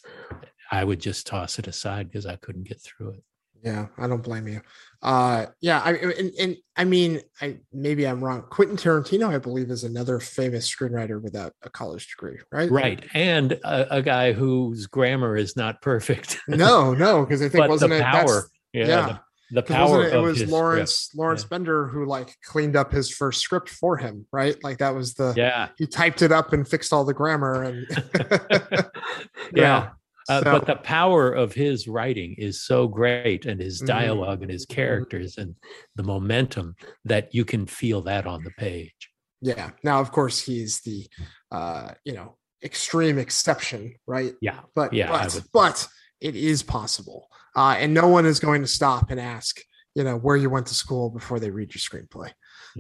i 0.72 0.84
would 0.84 1.00
just 1.02 1.26
toss 1.26 1.58
it 1.58 1.68
aside 1.68 2.08
because 2.10 2.26
i 2.28 2.36
couldn't 2.36 2.68
get 2.68 2.80
through 2.82 3.12
it 3.12 3.24
Yeah, 3.64 3.88
I 3.98 4.08
don't 4.08 4.24
blame 4.24 4.48
you. 4.48 4.62
Uh, 5.02 5.48
yeah, 5.62 5.82
I 5.82 5.94
and, 5.94 6.32
and 6.40 6.58
I 6.76 6.84
mean, 6.84 7.22
I 7.42 7.58
maybe 7.74 8.06
I'm 8.06 8.24
wrong. 8.24 8.44
Quentin 8.50 8.78
Tarantino, 8.78 9.34
I 9.34 9.38
believe, 9.38 9.70
is 9.70 9.84
another 9.84 10.20
famous 10.20 10.74
screenwriter 10.74 11.22
without 11.22 11.54
a 11.64 11.70
college 11.70 12.10
degree, 12.10 12.38
right? 12.52 12.70
right 12.70 13.04
and 13.14 13.54
a, 13.54 13.98
a 13.98 14.02
guy 14.02 14.34
whose 14.34 14.88
grammar 14.88 15.36
is 15.38 15.56
not 15.56 15.82
perfect 15.82 16.40
No, 16.48 16.94
no, 16.94 17.26
because 17.26 17.42
I 17.42 17.50
think 17.50 17.64
but 17.64 17.70
wasn't 17.70 17.92
the 17.92 17.98
it 17.98 18.04
power 18.04 18.50
yeah, 18.74 18.88
yeah. 18.88 19.18
the, 19.52 19.62
the 19.62 19.64
power 19.64 20.04
it, 20.04 20.14
it 20.14 20.16
of 20.16 20.24
was 20.24 20.40
his 20.40 20.52
Lawrence 20.52 20.94
script. 20.94 21.20
Lawrence 21.20 21.44
Bender 21.44 21.88
who 21.88 22.06
like 22.06 22.36
cleaned 22.46 22.76
up 22.76 22.92
his 22.92 23.10
first 23.10 23.42
script 23.42 23.70
for 23.70 23.98
him, 23.98 24.26
right? 24.32 24.62
Like 24.64 24.80
that 24.80 24.96
was 24.96 25.14
the 25.14 25.34
yeah 25.36 25.70
he 25.78 25.88
typed 25.88 26.22
it 26.22 26.32
up 26.32 26.54
and 26.54 26.68
fixed 26.68 26.94
all 26.94 27.06
the 27.06 27.14
grammar 27.14 27.64
and 27.64 27.88
yeah 29.54 29.90
Uh, 30.30 30.44
So- 30.44 30.52
but 30.52 30.66
the 30.68 30.76
power 30.76 31.32
of 31.34 31.54
his 31.54 31.88
writing 31.88 32.36
is 32.38 32.62
so 32.62 32.88
great 32.88 33.46
and 33.46 33.60
his 33.60 33.82
Mhm. 33.82 33.88
dialogue 33.88 34.42
and 34.44 34.52
his 34.52 34.66
characters 34.66 35.38
and 35.38 35.56
the 35.96 36.04
momentum 36.04 36.76
that 37.06 37.34
you 37.34 37.44
can 37.46 37.66
feel 37.66 38.02
that 38.04 38.28
on 38.28 38.44
the 38.44 38.52
page. 38.52 39.10
Yeah. 39.42 39.72
Now, 39.84 40.00
of 40.02 40.12
course, 40.12 40.40
he's 40.42 40.82
the 40.82 41.08
uh, 41.52 41.94
you 42.06 42.14
know, 42.14 42.38
extreme 42.64 43.18
exception, 43.18 43.96
right? 44.06 44.36
yeah. 44.42 44.60
But 44.76 44.94
Yeah, 44.94 45.10
but, 45.10 45.42
but 45.52 45.88
it 46.22 46.36
is 46.36 46.62
possible. 46.62 47.28
Uh, 47.56 47.76
and 47.80 47.92
no 47.94 48.08
one 48.08 48.28
is 48.28 48.40
going 48.40 48.62
to 48.62 48.68
stop 48.68 49.10
and 49.10 49.20
ask 49.20 49.60
you 49.96 50.04
know 50.04 50.16
where 50.16 50.38
you 50.38 50.50
went 50.52 50.68
to 50.68 50.76
school 50.76 51.10
before 51.10 51.40
they 51.40 51.50
read 51.50 51.74
your 51.74 51.80
screenplay. 51.80 52.32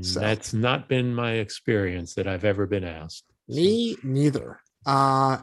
So- 0.03 0.19
that's 0.19 0.53
not 0.53 0.87
been 0.87 1.15
my 1.15 1.31
experience 1.33 2.13
that 2.13 2.27
i've 2.27 2.45
ever 2.45 2.67
been 2.67 2.83
asked 2.83 3.23
me 3.47 3.97
neither. 4.03 4.59
Uh 4.85 5.39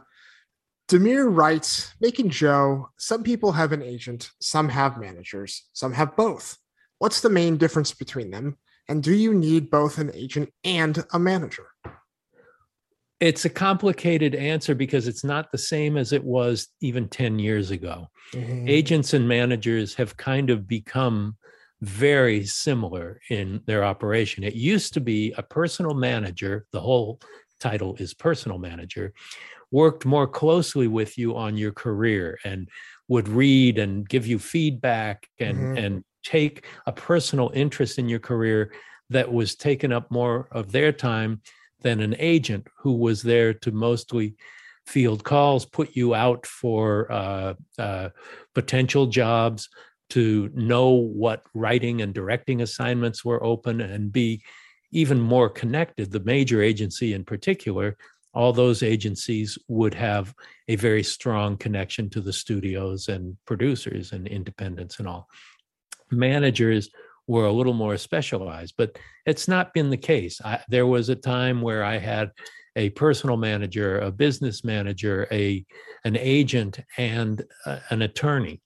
demir 0.88 1.26
writes 1.34 1.94
making 2.00 2.30
joe 2.30 2.88
some 2.96 3.22
people 3.22 3.52
have 3.52 3.72
an 3.72 3.82
agent 3.82 4.30
some 4.40 4.68
have 4.68 4.98
managers 4.98 5.68
some 5.72 5.92
have 5.92 6.14
both 6.16 6.56
what's 6.98 7.20
the 7.20 7.30
main 7.30 7.56
difference 7.56 7.92
between 7.92 8.30
them 8.30 8.56
and 8.88 9.02
do 9.02 9.14
you 9.14 9.34
need 9.34 9.70
both 9.70 9.98
an 9.98 10.10
agent 10.14 10.48
and 10.64 11.04
a 11.12 11.18
manager 11.18 11.66
it's 13.18 13.46
a 13.46 13.50
complicated 13.50 14.34
answer 14.34 14.74
because 14.74 15.08
it's 15.08 15.24
not 15.24 15.50
the 15.50 15.58
same 15.58 15.96
as 15.96 16.12
it 16.12 16.22
was 16.22 16.68
even 16.80 17.08
10 17.08 17.38
years 17.38 17.70
ago 17.70 18.08
Mhm. 18.34 18.68
agents 18.68 19.14
and 19.14 19.26
managers 19.28 19.94
have 19.94 20.16
kind 20.16 20.50
of 20.50 20.66
become 20.68 21.36
very 21.82 22.44
similar 22.44 23.20
in 23.28 23.60
their 23.66 23.84
operation. 23.84 24.42
It 24.42 24.54
used 24.54 24.94
to 24.94 25.00
be 25.00 25.32
a 25.36 25.42
personal 25.42 25.94
manager, 25.94 26.66
the 26.72 26.80
whole 26.80 27.20
title 27.60 27.94
is 27.96 28.14
personal 28.14 28.58
manager, 28.58 29.12
worked 29.70 30.06
more 30.06 30.26
closely 30.26 30.88
with 30.88 31.18
you 31.18 31.36
on 31.36 31.56
your 31.56 31.72
career 31.72 32.38
and 32.44 32.68
would 33.08 33.28
read 33.28 33.78
and 33.78 34.08
give 34.08 34.26
you 34.26 34.38
feedback 34.38 35.28
and, 35.38 35.58
Mhm. 35.58 35.78
and 35.84 36.04
take 36.24 36.66
a 36.86 36.92
personal 36.92 37.50
interest 37.54 37.98
in 37.98 38.08
your 38.08 38.18
career 38.18 38.72
that 39.10 39.32
was 39.32 39.54
taken 39.54 39.92
up 39.92 40.10
more 40.10 40.48
of 40.50 40.72
their 40.72 40.92
time 40.92 41.40
than 41.82 42.00
an 42.00 42.16
agent 42.18 42.66
who 42.78 42.94
was 42.96 43.22
there 43.22 43.54
to 43.54 43.70
mostly 43.70 44.34
field 44.86 45.24
calls, 45.24 45.64
put 45.64 45.94
you 45.96 46.14
out 46.14 46.46
for 46.46 47.10
uh, 47.12 47.54
uh, 47.78 48.08
potential 48.54 49.06
jobs, 49.06 49.68
to 50.08 50.48
know 50.54 50.90
what 50.90 51.42
writing 51.54 52.00
and 52.00 52.14
directing 52.14 52.62
assignments 52.62 53.24
were 53.24 53.42
open, 53.42 53.80
and 53.80 54.12
be 54.12 54.42
even 54.92 55.20
more 55.20 55.50
connected. 55.50 56.12
The 56.12 56.20
major 56.20 56.62
agency 56.62 57.12
in 57.12 57.24
particular, 57.24 57.96
all 58.36 58.52
those 58.52 58.82
agencies 58.82 59.58
would 59.66 59.94
have 59.94 60.34
a 60.68 60.76
very 60.76 61.02
strong 61.02 61.56
connection 61.56 62.10
to 62.10 62.20
the 62.20 62.32
studios 62.32 63.08
and 63.08 63.34
producers 63.46 64.12
and 64.12 64.28
independents 64.28 64.98
and 64.98 65.08
all. 65.08 65.26
Managers 66.10 66.90
were 67.26 67.46
a 67.46 67.52
little 67.52 67.72
more 67.72 67.96
specialized, 67.96 68.74
but 68.76 68.98
it's 69.24 69.48
not 69.48 69.72
been 69.72 69.88
the 69.88 69.96
case. 69.96 70.38
I, 70.44 70.60
there 70.68 70.86
was 70.86 71.08
a 71.08 71.16
time 71.16 71.62
where 71.62 71.82
I 71.82 71.96
had 71.96 72.30
a 72.76 72.90
personal 72.90 73.38
manager, 73.38 74.00
a 74.00 74.12
business 74.12 74.62
manager, 74.62 75.26
a 75.32 75.64
an 76.04 76.16
agent, 76.18 76.78
and 76.98 77.42
uh, 77.64 77.78
an 77.88 78.02
attorney. 78.02 78.60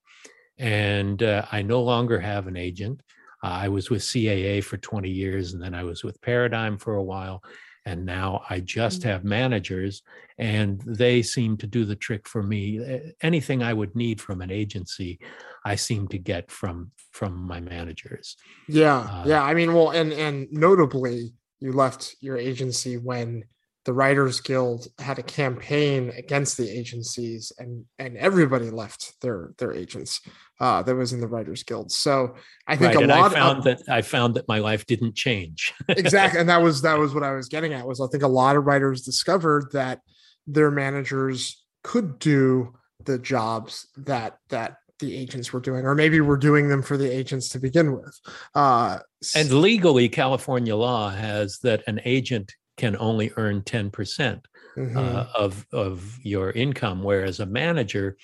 And 0.58 1.22
uh, 1.22 1.46
I 1.52 1.62
no 1.62 1.80
longer 1.80 2.18
have 2.18 2.48
an 2.48 2.56
agent. 2.56 3.02
Uh, 3.42 3.46
I 3.46 3.68
was 3.68 3.88
with 3.88 4.02
CAA 4.02 4.64
for 4.64 4.78
20 4.78 5.08
years, 5.08 5.52
and 5.52 5.62
then 5.62 5.74
I 5.74 5.84
was 5.84 6.02
with 6.02 6.20
Paradigm 6.22 6.76
for 6.76 6.96
a 6.96 7.02
while. 7.04 7.42
And 7.86 8.04
now 8.04 8.42
I 8.50 8.60
just 8.60 9.02
have 9.04 9.24
managers, 9.24 10.02
and 10.38 10.80
they 10.86 11.22
seem 11.22 11.56
to 11.58 11.66
do 11.66 11.84
the 11.84 11.96
trick 11.96 12.28
for 12.28 12.42
me. 12.42 12.80
Anything 13.22 13.62
I 13.62 13.72
would 13.72 13.96
need 13.96 14.20
from 14.20 14.42
an 14.42 14.50
agency, 14.50 15.18
I 15.64 15.76
seem 15.76 16.08
to 16.08 16.18
get 16.18 16.50
from 16.50 16.92
from 17.12 17.34
my 17.34 17.60
managers. 17.60 18.36
Yeah, 18.68 18.98
Uh, 18.98 19.24
yeah. 19.26 19.42
I 19.42 19.54
mean, 19.54 19.72
well, 19.72 19.90
and 19.90 20.12
and 20.12 20.48
notably, 20.52 21.32
you 21.60 21.72
left 21.72 22.16
your 22.20 22.36
agency 22.36 22.96
when 22.98 23.44
the 23.84 23.92
Writers 23.94 24.40
Guild 24.40 24.86
had 24.98 25.18
a 25.18 25.22
campaign 25.22 26.12
against 26.16 26.56
the 26.56 26.68
agencies, 26.68 27.52
and 27.58 27.84
and 27.98 28.16
everybody 28.16 28.70
left 28.70 29.20
their 29.22 29.52
their 29.58 29.72
agents. 29.72 30.20
Uh, 30.60 30.82
that 30.82 30.94
was 30.94 31.14
in 31.14 31.20
the 31.20 31.26
Writers 31.26 31.62
Guild. 31.62 31.90
So 31.90 32.34
I 32.66 32.76
think 32.76 32.94
Right, 32.94 33.04
a 33.04 33.06
lot 33.06 33.32
I 33.32 33.34
found 33.34 33.58
of, 33.58 33.64
that 33.64 33.82
I 33.88 34.02
found 34.02 34.34
that 34.34 34.46
my 34.48 34.58
life 34.58 34.84
didn't 34.84 35.14
change. 35.14 35.72
exactly, 35.88 36.40
and 36.40 36.48
that 36.48 36.60
was 36.60 36.82
that 36.82 36.98
was 36.98 37.14
what 37.14 37.22
I 37.22 37.32
was 37.32 37.48
getting 37.48 37.72
at. 37.72 37.86
Was 37.86 38.00
I 38.00 38.06
think 38.08 38.22
a 38.22 38.28
lot 38.28 38.56
of 38.56 38.66
writers 38.66 39.02
discovered 39.02 39.72
that 39.72 40.00
their 40.46 40.70
managers 40.70 41.64
could 41.82 42.18
do 42.18 42.74
the 43.04 43.18
jobs 43.18 43.88
that 43.96 44.36
that 44.50 44.76
the 44.98 45.16
agents 45.16 45.52
were 45.52 45.60
doing, 45.60 45.86
or 45.86 45.94
maybe 45.94 46.20
were 46.20 46.36
doing 46.36 46.68
them 46.68 46.82
for 46.82 46.98
the 46.98 47.10
agents 47.10 47.48
to 47.48 47.58
begin 47.58 47.92
with. 47.92 48.20
Uh, 48.54 48.98
And 49.34 49.50
legally, 49.50 50.10
California 50.10 50.76
law 50.76 51.08
has 51.08 51.58
that 51.62 51.82
an 51.86 52.00
agent 52.04 52.52
can 52.80 52.96
only 52.98 53.30
earn 53.36 53.60
10% 53.60 54.40
mhm. 54.76 54.96
uh, 54.96 55.26
of, 55.36 55.66
of 55.70 56.18
your 56.22 56.50
income, 56.52 57.02
whereas 57.02 57.38
a 57.38 57.44
manager, 57.44 58.16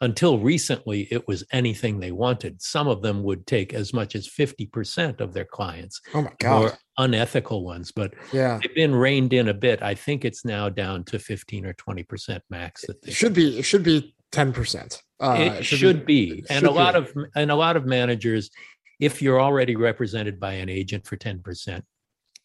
until 0.00 0.38
recently, 0.38 1.08
it 1.10 1.26
was 1.26 1.44
anything 1.50 1.98
they 1.98 2.12
wanted. 2.12 2.62
Some 2.62 2.86
of 2.86 3.02
them 3.02 3.24
would 3.24 3.44
take 3.44 3.74
as 3.74 3.92
much 3.92 4.14
as 4.14 4.28
50% 4.28 5.20
of 5.20 5.34
their 5.34 5.44
clients, 5.44 6.00
oh 6.14 6.22
my 6.22 6.32
god, 6.38 6.62
or 6.62 6.72
unethical 6.96 7.64
ones, 7.64 7.90
but 7.90 8.14
yeah. 8.32 8.60
they've 8.62 8.74
been 8.74 8.94
reined 8.94 9.32
in 9.32 9.48
a 9.48 9.54
bit. 9.54 9.82
I 9.82 9.96
think 9.96 10.24
it's 10.24 10.44
now 10.44 10.68
down 10.68 11.02
to 11.06 11.18
15 11.18 11.66
or 11.66 11.74
20% 11.74 12.40
max 12.50 12.86
that 12.86 13.02
they 13.02 13.10
It 13.10 13.14
should 13.14 13.34
be 13.34 13.58
it 13.58 13.64
should 13.64 13.82
be 13.82 14.14
ten 14.30 14.52
percent. 14.52 15.02
Uh, 15.20 15.36
it 15.38 15.64
should, 15.64 16.04
be, 16.04 16.38
it 16.38 16.46
and 16.50 16.60
should 16.60 16.68
a 16.68 16.72
lot 16.72 16.94
be. 16.94 17.00
of 17.00 17.26
and 17.34 17.50
a 17.50 17.54
lot 17.54 17.76
of 17.76 17.86
managers 17.86 18.50
if 19.00 19.20
you're 19.20 19.40
already 19.40 19.74
represented 19.74 20.38
by 20.38 20.52
an 20.54 20.68
agent 20.68 21.06
for 21.06 21.16
10% 21.16 21.82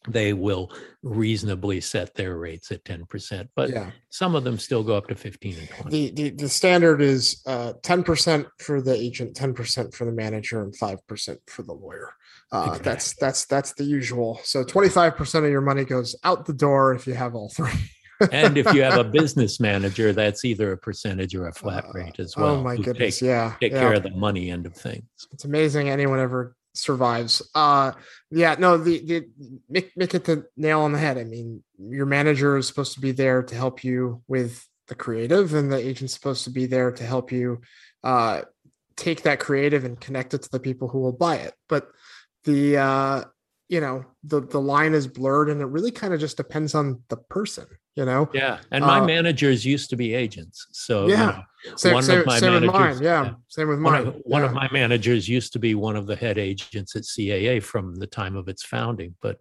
they 0.08 0.32
will 0.32 0.72
reasonably 1.02 1.80
set 1.80 2.14
their 2.14 2.36
rates 2.38 2.72
at 2.72 2.82
10% 2.84 3.48
but 3.54 3.70
yeah. 3.70 3.90
some 4.08 4.34
of 4.34 4.44
them 4.44 4.58
still 4.58 4.82
go 4.82 4.96
up 4.96 5.06
to 5.08 5.14
15 5.14 5.58
and 5.58 5.68
20 5.68 5.90
The, 5.90 6.10
the 6.22 6.30
the 6.42 6.48
standard 6.48 7.02
is 7.02 7.42
uh 7.46 7.74
ten 7.82 8.02
percent 8.02 8.46
for 8.58 8.80
the 8.80 8.94
agent, 8.94 9.36
ten 9.36 9.52
percent 9.54 9.94
for 9.94 10.04
the 10.04 10.12
manager, 10.12 10.62
and 10.62 10.74
five 10.76 11.06
percent 11.06 11.40
for 11.46 11.62
the 11.62 11.72
lawyer. 11.72 12.14
Uh, 12.52 12.78
That's 12.78 13.14
that's 13.14 13.44
that's 13.46 13.74
the 13.74 13.84
usual. 13.84 14.40
So 14.44 14.64
twenty 14.64 14.88
five 14.88 15.16
percent 15.16 15.44
of 15.44 15.50
your 15.50 15.60
money 15.60 15.84
goes 15.84 16.16
out 16.24 16.46
the 16.46 16.52
door 16.52 16.94
if 16.94 17.06
you 17.06 17.14
have 17.14 17.34
all 17.34 17.50
three. 17.50 17.70
and 18.32 18.58
if 18.58 18.72
you 18.74 18.82
have 18.82 18.98
a 18.98 19.04
business 19.20 19.60
manager 19.60 20.12
that's 20.12 20.44
either 20.44 20.72
a 20.72 20.76
percentage 20.76 21.34
or 21.34 21.48
a 21.48 21.52
flat 21.52 21.84
Uh, 21.86 21.92
rate 21.94 22.18
as 22.18 22.36
well 22.36 22.56
oh 22.56 22.62
my 22.62 22.76
goodness, 22.76 23.20
take, 23.20 23.26
yeah, 23.26 23.54
take 23.60 23.72
yeah. 23.72 23.80
care 23.80 23.94
of 23.94 24.02
the 24.02 24.10
money 24.10 24.50
end 24.50 24.66
of 24.66 24.74
things 24.74 25.02
it's 25.32 25.46
amazing 25.46 25.88
anyone 25.88 26.20
ever 26.20 26.54
survives 26.72 27.42
uh 27.54 27.92
yeah 28.30 28.54
no 28.58 28.76
the 28.76 29.00
the 29.00 29.28
Mick 29.72 30.12
hit 30.12 30.24
the 30.24 30.46
nail 30.56 30.80
on 30.82 30.92
the 30.92 30.98
head 30.98 31.18
i 31.18 31.24
mean 31.24 31.62
your 31.78 32.06
manager 32.06 32.56
is 32.56 32.66
supposed 32.66 32.94
to 32.94 33.00
be 33.00 33.12
there 33.12 33.42
to 33.42 33.54
help 33.54 33.82
you 33.82 34.22
with 34.28 34.66
the 34.88 34.94
creative 34.94 35.54
and 35.54 35.72
the 35.72 35.76
agent's 35.76 36.14
supposed 36.14 36.44
to 36.44 36.50
be 36.50 36.66
there 36.66 36.92
to 36.92 37.04
help 37.04 37.32
you 37.32 37.60
uh 38.04 38.42
take 39.00 39.22
that 39.22 39.40
creative 39.40 39.84
and 39.84 39.98
connect 39.98 40.34
it 40.34 40.42
to 40.42 40.50
the 40.50 40.60
people 40.60 40.86
who 40.86 41.00
will 41.00 41.12
buy 41.12 41.36
it. 41.36 41.54
But 41.68 41.88
the 42.44 42.76
uh, 42.76 43.24
you 43.68 43.80
know 43.80 44.04
the 44.24 44.40
the 44.40 44.60
line 44.60 44.94
is 44.94 45.06
blurred, 45.06 45.48
and 45.48 45.60
it 45.60 45.66
really 45.66 45.90
kind 45.90 46.14
of 46.14 46.20
just 46.20 46.36
depends 46.36 46.74
on 46.74 47.02
the 47.08 47.16
person. 47.16 47.66
You 48.00 48.06
know. 48.06 48.30
Yeah, 48.32 48.60
and 48.70 48.82
my 48.82 49.00
Uh, 49.00 49.04
managers 49.04 49.66
used 49.66 49.90
to 49.90 49.96
be 49.96 50.14
agents, 50.14 50.66
so 50.72 51.06
Yeah. 51.06 51.20
you 51.64 51.70
know, 51.70 51.76
Same, 51.76 51.92
One 51.92 52.10
of 52.10 52.24
my 52.26 52.38
same 52.40 52.52
with 52.54 52.62
managers- 52.62 52.96
mine. 52.96 53.02
Yeah, 53.04 53.24
yeah. 53.24 53.34
same 53.48 53.68
with 53.68 53.82
one, 53.82 53.92
mine. 53.92 54.06
of, 54.06 54.14
one 54.24 54.42
of 54.42 54.52
my 54.54 54.66
managers 54.72 55.28
used 55.28 55.52
to 55.52 55.58
be 55.58 55.74
one 55.74 55.94
of 55.94 56.06
the 56.06 56.16
head 56.16 56.38
agents 56.38 56.96
at 56.96 57.04
CAA 57.04 57.60
from 57.60 57.96
the 57.96 58.06
time 58.06 58.34
of 58.34 58.48
its 58.48 58.62
founding, 58.64 59.14
but 59.20 59.36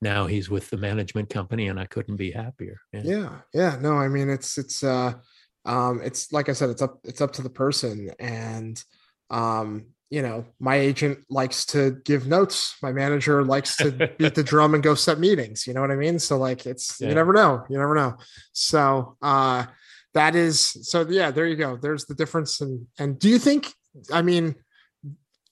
now 0.00 0.26
he's 0.26 0.50
with 0.50 0.68
the 0.70 0.76
management 0.76 1.30
company, 1.30 1.68
and 1.68 1.78
I 1.78 1.86
couldn't 1.86 2.16
be 2.16 2.32
happier. 2.32 2.78
Yeah. 2.92 3.02
yeah 3.04 3.30
yeah 3.54 3.76
no 3.80 3.92
i 4.04 4.08
mean 4.08 4.28
it's 4.36 4.58
it's 4.58 4.82
uh 4.82 5.12
um 5.64 6.00
it's 6.02 6.32
like 6.32 6.48
i 6.48 6.52
said 6.52 6.68
it's 6.70 6.82
up 6.82 6.98
it's 7.04 7.20
up 7.20 7.32
to 7.34 7.42
the 7.42 7.54
person 7.64 8.10
and 8.18 8.82
um 9.30 9.86
you 10.12 10.20
know 10.20 10.44
my 10.60 10.76
agent 10.76 11.18
likes 11.30 11.64
to 11.64 11.92
give 12.04 12.26
notes. 12.26 12.76
My 12.82 12.92
manager 12.92 13.42
likes 13.42 13.76
to 13.78 13.90
beat 14.18 14.34
the 14.34 14.42
drum 14.52 14.74
and 14.74 14.82
go 14.82 14.94
set 14.94 15.18
meetings. 15.18 15.66
You 15.66 15.72
know 15.72 15.80
what 15.80 15.90
i 15.90 15.96
mean? 15.96 16.18
So 16.18 16.36
like 16.36 16.66
it's 16.66 17.00
Yeah. 17.00 17.08
you 17.08 17.14
never 17.14 17.32
know. 17.32 17.64
You 17.70 17.78
never 17.78 17.94
know. 17.94 18.18
So 18.52 19.16
uh 19.22 19.64
that 20.12 20.36
is 20.36 20.58
so 20.90 21.06
yeah 21.08 21.30
there 21.30 21.46
you 21.46 21.56
go. 21.56 21.78
There's 21.78 22.04
the 22.04 22.14
difference. 22.14 22.60
And 22.60 22.86
and 22.98 23.18
do 23.18 23.30
you 23.30 23.38
think 23.38 23.72
i 24.12 24.20
mean 24.20 24.54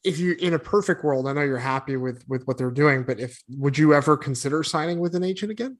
if 0.05 0.19
you 0.19 0.35
in 0.39 0.53
a 0.55 0.59
perfect 0.59 1.05
world 1.05 1.27
i 1.29 1.33
know 1.33 1.43
you're 1.43 1.59
happy 1.59 1.97
with 1.97 2.23
with 2.29 2.43
what 2.47 2.57
they're 2.57 2.71
doing 2.71 3.03
but 3.03 3.21
if 3.21 3.43
would 3.51 3.77
you 3.77 3.93
ever 3.95 4.17
consider 4.17 4.63
signing 4.63 4.99
with 5.01 5.15
an 5.15 5.25
agent 5.25 5.51
again? 5.51 5.79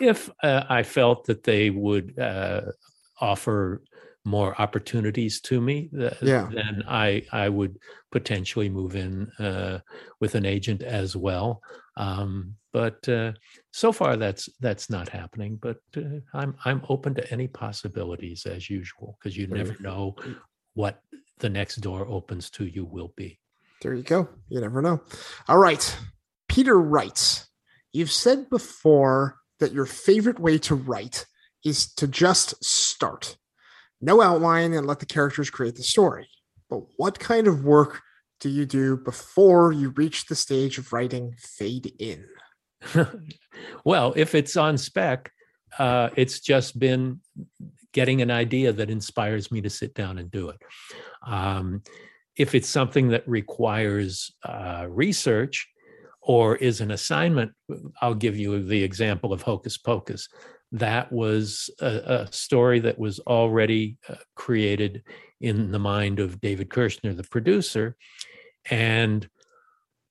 If 0.00 0.30
uh, 0.42 0.64
I 0.68 0.82
felt 0.82 1.26
that 1.26 1.44
they 1.44 1.70
would 1.70 2.18
uh, 2.18 2.62
offer 3.20 3.84
more 4.24 4.60
opportunities 4.60 5.40
to 5.42 5.60
me, 5.60 5.88
th- 5.88 6.14
Yeah. 6.22 6.48
then 6.52 6.82
I 6.88 7.24
I 7.32 7.48
would 7.48 7.78
potentially 8.10 8.68
move 8.68 8.96
in 8.96 9.30
uh, 9.38 9.80
with 10.20 10.34
an 10.34 10.46
agent 10.46 10.82
as 10.82 11.14
well. 11.14 11.60
Um, 11.96 12.56
but 12.72 13.06
uh, 13.08 13.32
so 13.70 13.92
far, 13.92 14.16
that's 14.16 14.48
that's 14.60 14.88
not 14.90 15.08
happening. 15.08 15.56
But 15.60 15.78
uh, 15.96 16.20
I'm 16.32 16.56
I'm 16.64 16.82
open 16.88 17.14
to 17.16 17.32
any 17.32 17.48
possibilities 17.48 18.46
as 18.46 18.70
usual 18.70 19.16
because 19.18 19.36
you 19.36 19.46
never 19.46 19.76
know 19.80 20.16
what 20.74 21.00
the 21.38 21.50
next 21.50 21.76
door 21.76 22.06
opens 22.06 22.50
to 22.50 22.64
you 22.64 22.84
will 22.84 23.12
be. 23.16 23.38
There 23.82 23.94
you 23.94 24.02
go. 24.02 24.28
You 24.48 24.60
never 24.60 24.80
know. 24.80 25.02
All 25.48 25.58
right. 25.58 25.96
Peter 26.48 26.80
writes 26.80 27.46
You've 27.92 28.10
said 28.10 28.48
before 28.50 29.36
that 29.60 29.72
your 29.72 29.86
favorite 29.86 30.40
way 30.40 30.58
to 30.58 30.74
write 30.74 31.26
is 31.64 31.92
to 31.94 32.08
just 32.08 32.64
start. 32.64 33.36
No 34.04 34.20
outline 34.20 34.74
and 34.74 34.86
let 34.86 34.98
the 34.98 35.06
characters 35.06 35.48
create 35.48 35.76
the 35.76 35.82
story. 35.82 36.28
But 36.68 36.82
what 36.98 37.18
kind 37.18 37.46
of 37.46 37.64
work 37.64 38.02
do 38.38 38.50
you 38.50 38.66
do 38.66 38.98
before 38.98 39.72
you 39.72 39.88
reach 39.90 40.26
the 40.26 40.34
stage 40.34 40.76
of 40.76 40.92
writing 40.92 41.34
fade 41.38 41.90
in? 41.98 42.26
well, 43.84 44.12
if 44.14 44.34
it's 44.34 44.58
on 44.58 44.76
spec, 44.76 45.32
uh, 45.78 46.10
it's 46.16 46.40
just 46.40 46.78
been 46.78 47.20
getting 47.94 48.20
an 48.20 48.30
idea 48.30 48.72
that 48.72 48.90
inspires 48.90 49.50
me 49.50 49.62
to 49.62 49.70
sit 49.70 49.94
down 49.94 50.18
and 50.18 50.30
do 50.30 50.50
it. 50.50 50.58
Um, 51.26 51.82
if 52.36 52.54
it's 52.54 52.68
something 52.68 53.08
that 53.08 53.26
requires 53.26 54.34
uh, 54.44 54.86
research 54.86 55.66
or 56.20 56.56
is 56.56 56.82
an 56.82 56.90
assignment, 56.90 57.52
I'll 58.02 58.14
give 58.14 58.36
you 58.36 58.62
the 58.62 58.82
example 58.82 59.32
of 59.32 59.40
Hocus 59.40 59.78
Pocus. 59.78 60.28
That 60.72 61.12
was 61.12 61.70
a, 61.80 62.26
a 62.26 62.32
story 62.32 62.80
that 62.80 62.98
was 62.98 63.20
already 63.20 63.98
uh, 64.08 64.16
created 64.34 65.02
in 65.40 65.70
the 65.70 65.78
mind 65.78 66.20
of 66.20 66.40
David 66.40 66.70
Kirschner, 66.70 67.14
the 67.14 67.24
producer. 67.24 67.96
And 68.70 69.28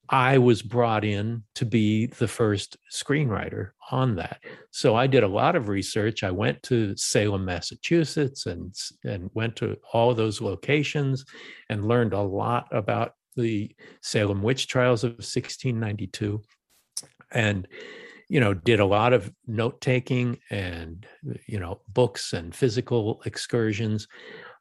I 0.09 0.37
was 0.37 0.61
brought 0.61 1.05
in 1.05 1.43
to 1.55 1.65
be 1.65 2.07
the 2.07 2.27
first 2.27 2.77
screenwriter 2.93 3.71
on 3.89 4.15
that. 4.17 4.43
So 4.71 4.95
I 4.95 5.07
did 5.07 5.23
a 5.23 5.27
lot 5.27 5.55
of 5.55 5.69
research. 5.69 6.23
I 6.23 6.31
went 6.31 6.61
to 6.63 6.95
Salem, 6.97 7.45
Massachusetts, 7.45 8.45
and 8.45 8.75
and 9.03 9.29
went 9.33 9.55
to 9.57 9.77
all 9.91 10.13
those 10.13 10.41
locations 10.41 11.25
and 11.69 11.87
learned 11.87 12.13
a 12.13 12.21
lot 12.21 12.67
about 12.71 13.13
the 13.35 13.71
Salem 14.01 14.43
witch 14.43 14.67
trials 14.67 15.03
of 15.03 15.13
1692, 15.13 16.41
and 17.31 17.67
you 18.33 18.39
know 18.39 18.55
did 18.55 18.79
a 18.79 18.85
lot 18.85 19.13
of 19.13 19.31
note 19.45 19.79
taking 19.79 20.39
and 20.49 21.05
you 21.45 21.59
know 21.59 21.81
books 21.87 22.33
and 22.33 22.55
physical 22.55 23.21
excursions, 23.27 24.07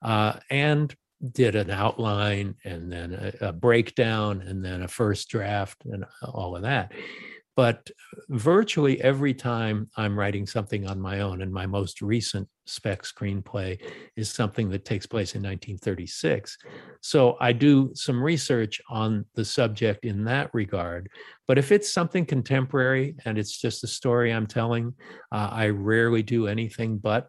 uh, 0.03 0.35
and 0.51 0.95
did 1.33 1.57
an 1.57 1.71
outline 1.71 2.55
and 2.65 2.93
then 2.93 3.15
a, 3.15 3.49
a, 3.49 3.53
breakdown 3.53 4.43
and 4.43 4.63
then 4.63 4.83
a 4.83 4.89
first 4.89 5.29
draft 5.31 5.85
and 5.87 6.05
all 6.23 6.55
of 6.55 6.63
that. 6.63 6.93
But 7.55 7.91
virtually 8.31 9.01
every 9.03 9.35
time 9.35 9.91
I'm 9.97 10.19
writing 10.19 10.47
something 10.47 10.87
on 10.87 11.01
my 11.01 11.21
own, 11.21 11.43
and 11.43 11.53
my 11.53 11.67
most 11.67 12.01
recent 12.01 12.49
spec 12.67 13.03
screenplay 13.03 13.79
is 14.17 14.31
something 14.31 14.71
that 14.71 14.85
takes 14.85 15.07
place 15.07 15.35
in 15.35 15.43
1936. 15.43 16.57
So 17.03 17.37
I 17.41 17.53
do 17.53 17.91
some 17.95 18.23
research 18.23 18.81
on 18.89 19.27
the 19.35 19.45
subject 19.45 20.05
in 20.05 20.25
that 20.25 20.51
regard. 20.55 21.11
But 21.47 21.59
if 21.59 21.73
it's 21.73 21.93
something 21.93 22.25
contemporary 22.25 23.17
and 23.25 23.37
it's 23.37 23.61
just 23.61 23.85
a 23.85 23.89
story 23.89 24.33
I'm 24.33 24.47
telling, 24.47 24.95
uh, 25.31 25.51
I 25.53 25.69
rarely 25.69 26.23
do 26.23 26.47
anything 26.47 26.99
but 26.99 27.29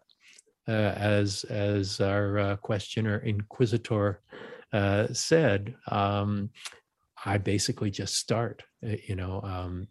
uh, 0.66 0.94
as 0.96 1.44
as 1.44 2.00
our 2.00 2.38
uh, 2.38 2.56
questioner 2.56 3.18
inquisitor 3.18 4.22
uh, 4.72 5.06
said, 5.12 5.74
um, 5.88 6.50
I 7.24 7.38
basically 7.38 7.90
just 7.90 8.16
start, 8.16 8.62
you 8.82 9.16
know, 9.16 9.40
um, 9.42 9.88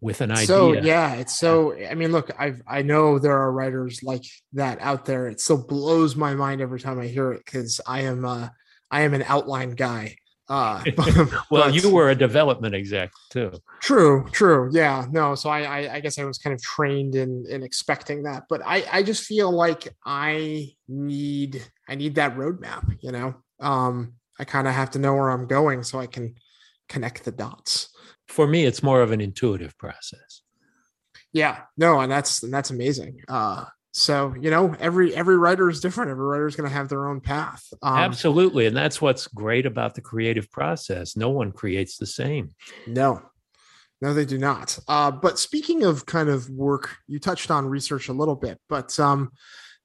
with 0.00 0.20
an 0.20 0.30
idea. 0.30 0.46
So 0.46 0.72
yeah, 0.74 1.14
it's 1.14 1.34
so. 1.38 1.74
I 1.74 1.94
mean, 1.94 2.12
look, 2.12 2.30
I 2.38 2.54
I 2.68 2.82
know 2.82 3.18
there 3.18 3.36
are 3.36 3.50
writers 3.50 4.02
like 4.02 4.24
that 4.52 4.80
out 4.80 5.06
there. 5.06 5.28
It 5.28 5.40
still 5.40 5.66
blows 5.66 6.14
my 6.14 6.34
mind 6.34 6.60
every 6.60 6.78
time 6.78 7.00
I 7.00 7.06
hear 7.06 7.32
it 7.32 7.42
because 7.44 7.80
I 7.86 8.02
am 8.02 8.24
uh, 8.24 8.48
I 8.90 9.00
am 9.02 9.14
an 9.14 9.24
outline 9.26 9.70
guy. 9.70 10.16
Uh, 10.46 10.84
well, 11.50 11.74
you 11.74 11.90
were 11.90 12.10
a 12.10 12.14
development 12.14 12.74
exec 12.74 13.10
too. 13.30 13.52
True, 13.80 14.28
true. 14.30 14.68
Yeah, 14.72 15.06
no. 15.10 15.34
So 15.34 15.48
I, 15.48 15.62
I, 15.62 15.94
I 15.94 16.00
guess 16.00 16.18
I 16.18 16.24
was 16.24 16.38
kind 16.38 16.52
of 16.52 16.60
trained 16.60 17.14
in 17.14 17.46
in 17.48 17.62
expecting 17.62 18.24
that, 18.24 18.44
but 18.48 18.60
I, 18.64 18.84
I 18.92 19.02
just 19.02 19.24
feel 19.24 19.50
like 19.50 19.88
I 20.04 20.72
need, 20.86 21.66
I 21.88 21.94
need 21.94 22.16
that 22.16 22.36
roadmap. 22.36 22.94
You 23.00 23.12
know, 23.12 23.34
um, 23.60 24.14
I 24.38 24.44
kind 24.44 24.68
of 24.68 24.74
have 24.74 24.90
to 24.92 24.98
know 24.98 25.14
where 25.14 25.30
I'm 25.30 25.46
going 25.46 25.82
so 25.82 25.98
I 25.98 26.06
can 26.06 26.34
connect 26.88 27.24
the 27.24 27.32
dots. 27.32 27.88
For 28.28 28.46
me, 28.46 28.64
it's 28.64 28.82
more 28.82 29.02
of 29.02 29.10
an 29.10 29.20
intuitive 29.20 29.76
process. 29.78 30.42
Yeah, 31.32 31.62
no, 31.76 32.00
and 32.00 32.10
that's 32.10 32.42
and 32.42 32.52
that's 32.52 32.70
amazing. 32.70 33.20
Uh, 33.28 33.64
so 33.94 34.34
you 34.40 34.50
know 34.50 34.74
every 34.80 35.14
every 35.14 35.38
writer 35.38 35.70
is 35.70 35.80
different 35.80 36.10
every 36.10 36.24
writer 36.26 36.48
is 36.48 36.56
going 36.56 36.68
to 36.68 36.74
have 36.74 36.88
their 36.88 37.06
own 37.06 37.20
path 37.20 37.64
um, 37.80 37.96
absolutely 37.96 38.66
and 38.66 38.76
that's 38.76 39.00
what's 39.00 39.28
great 39.28 39.66
about 39.66 39.94
the 39.94 40.00
creative 40.00 40.50
process 40.50 41.16
no 41.16 41.30
one 41.30 41.52
creates 41.52 41.96
the 41.96 42.06
same 42.06 42.50
no 42.88 43.22
no 44.00 44.12
they 44.12 44.24
do 44.24 44.36
not 44.36 44.76
uh, 44.88 45.12
but 45.12 45.38
speaking 45.38 45.84
of 45.84 46.06
kind 46.06 46.28
of 46.28 46.50
work 46.50 46.96
you 47.06 47.20
touched 47.20 47.52
on 47.52 47.66
research 47.66 48.08
a 48.08 48.12
little 48.12 48.34
bit 48.34 48.58
but 48.68 48.98
um, 48.98 49.30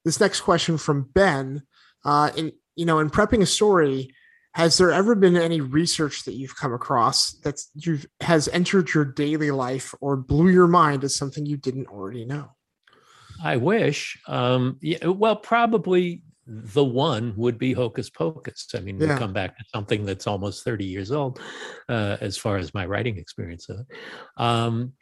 this 0.04 0.20
next 0.20 0.42
question 0.42 0.76
from 0.76 1.04
ben 1.14 1.62
uh, 2.04 2.32
in 2.36 2.52
you 2.76 2.88
know 2.88 2.98
in 2.98 3.12
prepping 3.12 3.44
a 3.44 3.46
story 3.46 4.10
has 4.54 4.78
there 4.78 4.92
ever 4.92 5.16
been 5.16 5.38
any 5.38 5.62
research 5.62 6.26
that 6.26 6.34
you've 6.34 6.56
come 6.56 6.74
across 6.74 7.34
that 7.44 7.60
you've 7.76 8.06
has 8.22 8.48
entered 8.50 8.94
your 8.94 9.06
daily 9.06 9.52
life 9.52 9.94
or 10.02 10.16
blew 10.16 10.50
your 10.50 10.68
mind 10.68 11.04
as 11.04 11.16
something 11.16 11.46
you 11.46 11.58
didn't 11.58 11.88
already 11.88 12.26
know 12.26 12.52
I 13.44 13.58
wish. 13.58 14.20
Um, 14.28 14.78
yeah, 14.82 15.08
well, 15.08 15.36
probably 15.36 16.24
the 16.46 16.84
one 16.84 17.34
would 17.38 17.58
be 17.58 17.74
Hocus 17.74 18.10
Pocus. 18.10 18.68
I 18.76 18.80
mean, 18.80 19.00
yeah. 19.00 19.14
we 19.14 19.20
come 19.20 19.34
back 19.34 19.58
to 19.58 19.64
something 19.74 20.06
that's 20.06 20.28
almost 20.28 20.64
30 20.64 20.86
years 20.86 21.12
old 21.12 21.40
uh, 21.88 22.18
as 22.22 22.38
far 22.38 22.58
as 22.58 22.74
my 22.74 22.86
writing 22.86 23.18
experience. 23.18 23.68
Um, 24.38 24.94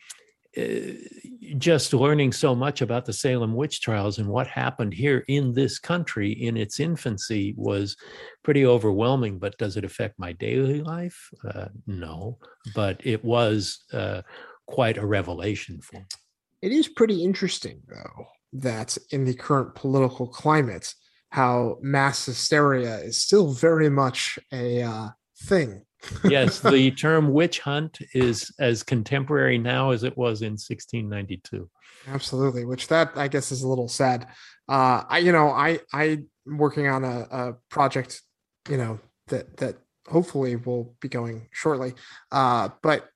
just 1.57 1.93
learning 1.93 2.31
so 2.31 2.53
much 2.53 2.81
about 2.81 3.05
the 3.05 3.13
Salem 3.13 3.55
witch 3.55 3.81
trials 3.81 4.17
and 4.17 4.27
what 4.27 4.47
happened 4.47 4.93
here 4.93 5.23
in 5.27 5.53
this 5.53 5.79
country 5.79 6.31
in 6.31 6.57
its 6.57 6.79
infancy 6.79 7.53
was 7.57 7.95
pretty 8.43 8.65
overwhelming. 8.65 9.39
But 9.39 9.57
does 9.57 9.77
it 9.77 9.85
affect 9.85 10.19
my 10.19 10.33
daily 10.33 10.81
life? 10.81 11.29
Uh, 11.47 11.67
no, 11.85 12.37
but 12.75 12.99
it 13.03 13.23
was 13.23 13.85
uh, 13.93 14.21
quite 14.67 14.97
a 14.97 15.05
revelation 15.05 15.81
for 15.81 15.97
me. 15.97 16.05
It 16.61 16.71
is 16.71 16.87
pretty 16.87 17.23
interesting, 17.23 17.81
though, 17.87 18.25
that 18.53 18.97
in 19.11 19.25
the 19.25 19.33
current 19.33 19.75
political 19.75 20.27
climate, 20.27 20.93
how 21.29 21.77
mass 21.81 22.25
hysteria 22.25 22.97
is 22.99 23.21
still 23.21 23.51
very 23.51 23.89
much 23.89 24.39
a 24.51 24.81
uh, 24.81 25.09
thing. 25.43 25.83
Yes, 26.23 26.59
the 26.61 26.91
term 26.91 27.31
witch 27.31 27.59
hunt 27.59 27.97
is 28.13 28.51
as 28.59 28.83
contemporary 28.83 29.57
now 29.57 29.91
as 29.91 30.03
it 30.03 30.17
was 30.17 30.41
in 30.41 30.53
1692. 30.53 31.69
Absolutely, 32.07 32.65
which 32.65 32.87
that 32.87 33.11
I 33.15 33.27
guess 33.27 33.51
is 33.51 33.63
a 33.63 33.67
little 33.67 33.87
sad. 33.87 34.27
Uh, 34.69 35.03
I, 35.09 35.19
you 35.19 35.31
know, 35.31 35.49
I 35.49 35.79
I'm 35.93 36.27
working 36.45 36.87
on 36.87 37.03
a, 37.03 37.27
a 37.29 37.53
project, 37.69 38.21
you 38.69 38.77
know, 38.77 38.99
that 39.27 39.57
that 39.57 39.75
hopefully 40.07 40.55
will 40.55 40.95
be 41.01 41.09
going 41.09 41.47
shortly. 41.51 41.93
Uh, 42.31 42.69
but 42.81 43.09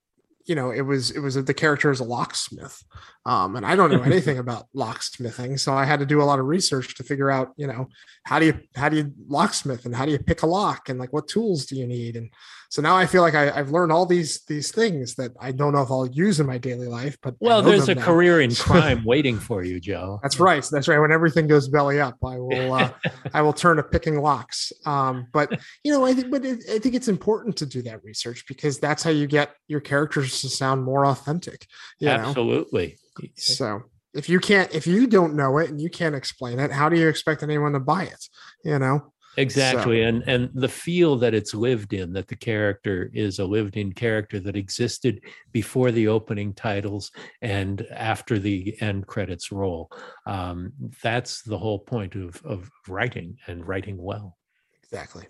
you 0.46 0.56
know, 0.56 0.72
it 0.72 0.82
was 0.82 1.12
it 1.12 1.20
was 1.20 1.36
the 1.36 1.54
character 1.54 1.92
as 1.92 2.00
a 2.00 2.04
locksmith, 2.04 2.84
um, 3.26 3.56
and 3.56 3.66
I 3.66 3.76
don't 3.76 3.92
know 3.92 4.02
anything 4.02 4.38
about 4.46 4.68
locksmithing, 4.76 5.60
so 5.60 5.74
I 5.74 5.86
had 5.86 6.00
to 6.00 6.06
do 6.06 6.22
a 6.22 6.26
lot 6.26 6.40
of 6.40 6.46
research 6.46 6.96
to 6.96 7.04
figure 7.04 7.30
out, 7.30 7.54
you 7.58 7.68
know, 7.68 7.88
how 8.24 8.40
do 8.40 8.46
you 8.48 8.60
how 8.76 8.90
do 8.90 8.98
you 8.98 9.14
locksmith 9.28 9.86
and 9.86 9.96
how 9.96 10.06
do 10.06 10.12
you 10.12 10.20
pick 10.20 10.42
a 10.42 10.48
lock 10.48 10.90
and 10.90 11.00
like 11.00 11.14
what 11.14 11.28
tools 11.28 11.66
do 11.66 11.76
you 11.76 11.88
need, 11.88 12.16
and 12.16 12.30
so 12.72 12.82
now 12.82 12.96
I 12.96 13.06
feel 13.06 13.22
like 13.22 13.36
I, 13.36 13.52
have 13.52 13.72
learned 13.72 13.92
all 13.92 14.06
these 14.06 14.46
these 14.46 14.72
things 14.72 15.16
that 15.16 15.32
I 15.42 15.52
don't 15.52 15.74
know 15.74 15.82
if 15.82 15.92
I'll 15.92 16.08
use 16.08 16.40
in 16.40 16.48
my 16.48 16.58
daily 16.58 16.88
life. 16.88 17.18
But 17.22 17.36
well, 17.42 17.62
there's 17.62 17.90
a 17.90 17.96
now. 17.96 18.06
career 18.06 18.40
in 18.40 18.56
crime 18.56 19.04
waiting 19.06 19.38
for 19.38 19.62
you, 19.62 19.82
Joe. 19.82 20.22
That's 20.24 20.40
right. 20.40 20.66
That's 20.72 20.88
right. 20.88 20.98
When 20.98 21.12
everything 21.12 21.48
goes 21.48 21.68
belly 21.68 22.00
up, 22.00 22.16
I 22.24 22.40
will 22.40 22.74
uh, 22.74 22.92
I 23.34 23.42
will 23.42 23.52
turn 23.52 23.76
to 23.76 23.84
picking 23.84 24.22
locks. 24.22 24.72
Um, 24.86 25.28
but 25.34 25.60
you 25.84 25.92
know, 25.92 26.06
I 26.06 26.14
think 26.14 26.32
but 26.32 26.46
it, 26.46 26.64
I 26.72 26.80
think 26.80 26.96
it's 26.96 27.10
important 27.10 27.58
to 27.58 27.66
do 27.66 27.82
that 27.82 28.06
research 28.06 28.46
because 28.48 28.80
that's 28.80 29.04
how 29.04 29.10
you 29.10 29.28
get 29.28 29.52
your 29.68 29.82
characters 29.82 30.40
to 30.40 30.48
sound 30.48 30.82
more 30.82 31.06
authentic. 31.06 31.68
Absolutely. 32.02 32.88
Know? 32.88 32.94
So 33.36 33.84
if 34.14 34.30
you 34.30 34.40
can't 34.40 34.74
if 34.74 34.88
you 34.88 35.08
don't 35.08 35.36
know 35.36 35.58
it 35.58 35.70
and 35.70 35.82
you 35.82 35.90
can't 35.90 36.16
explain 36.16 36.60
it, 36.60 36.72
how 36.72 36.90
do 36.90 36.98
you 36.98 37.08
expect 37.08 37.44
anyone 37.44 37.74
to 37.74 37.80
buy 37.80 38.04
it? 38.04 38.24
You 38.64 38.80
know. 38.80 39.14
Exactly. 39.38 40.02
So. 40.02 40.08
And 40.08 40.24
and 40.28 40.50
the 40.54 40.68
feel 40.68 41.16
that 41.18 41.34
it's 41.34 41.54
lived 41.54 41.94
in, 41.94 42.12
that 42.14 42.28
the 42.28 42.36
character 42.36 43.10
is 43.14 43.40
a 43.40 43.46
lived 43.46 43.78
in 43.78 43.94
character 43.94 44.42
that 44.42 44.58
existed 44.58 45.22
before 45.54 45.92
the 45.92 46.10
opening 46.10 46.54
titles 46.54 47.12
and 47.42 47.86
after 47.92 48.40
the 48.40 48.76
end 48.82 49.08
credits 49.08 49.52
roll. 49.52 49.90
Um, 50.26 50.74
that's 51.02 51.44
the 51.44 51.58
whole 51.58 51.80
point 51.80 52.16
of, 52.16 52.42
of 52.44 52.70
writing 52.90 53.38
and 53.48 53.66
writing 53.66 53.98
well. 53.98 54.38
Exactly. 54.84 55.28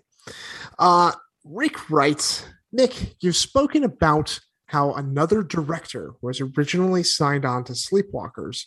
Uh, 0.78 1.12
Rick 1.44 1.88
writes, 1.90 2.44
Mick, 2.76 3.14
you've 3.20 3.36
spoken 3.36 3.84
about 3.84 4.38
how 4.66 4.94
another 4.94 5.42
director 5.42 6.12
was 6.20 6.40
originally 6.40 7.02
signed 7.02 7.44
on 7.44 7.64
to 7.64 7.72
Sleepwalkers 7.72 8.64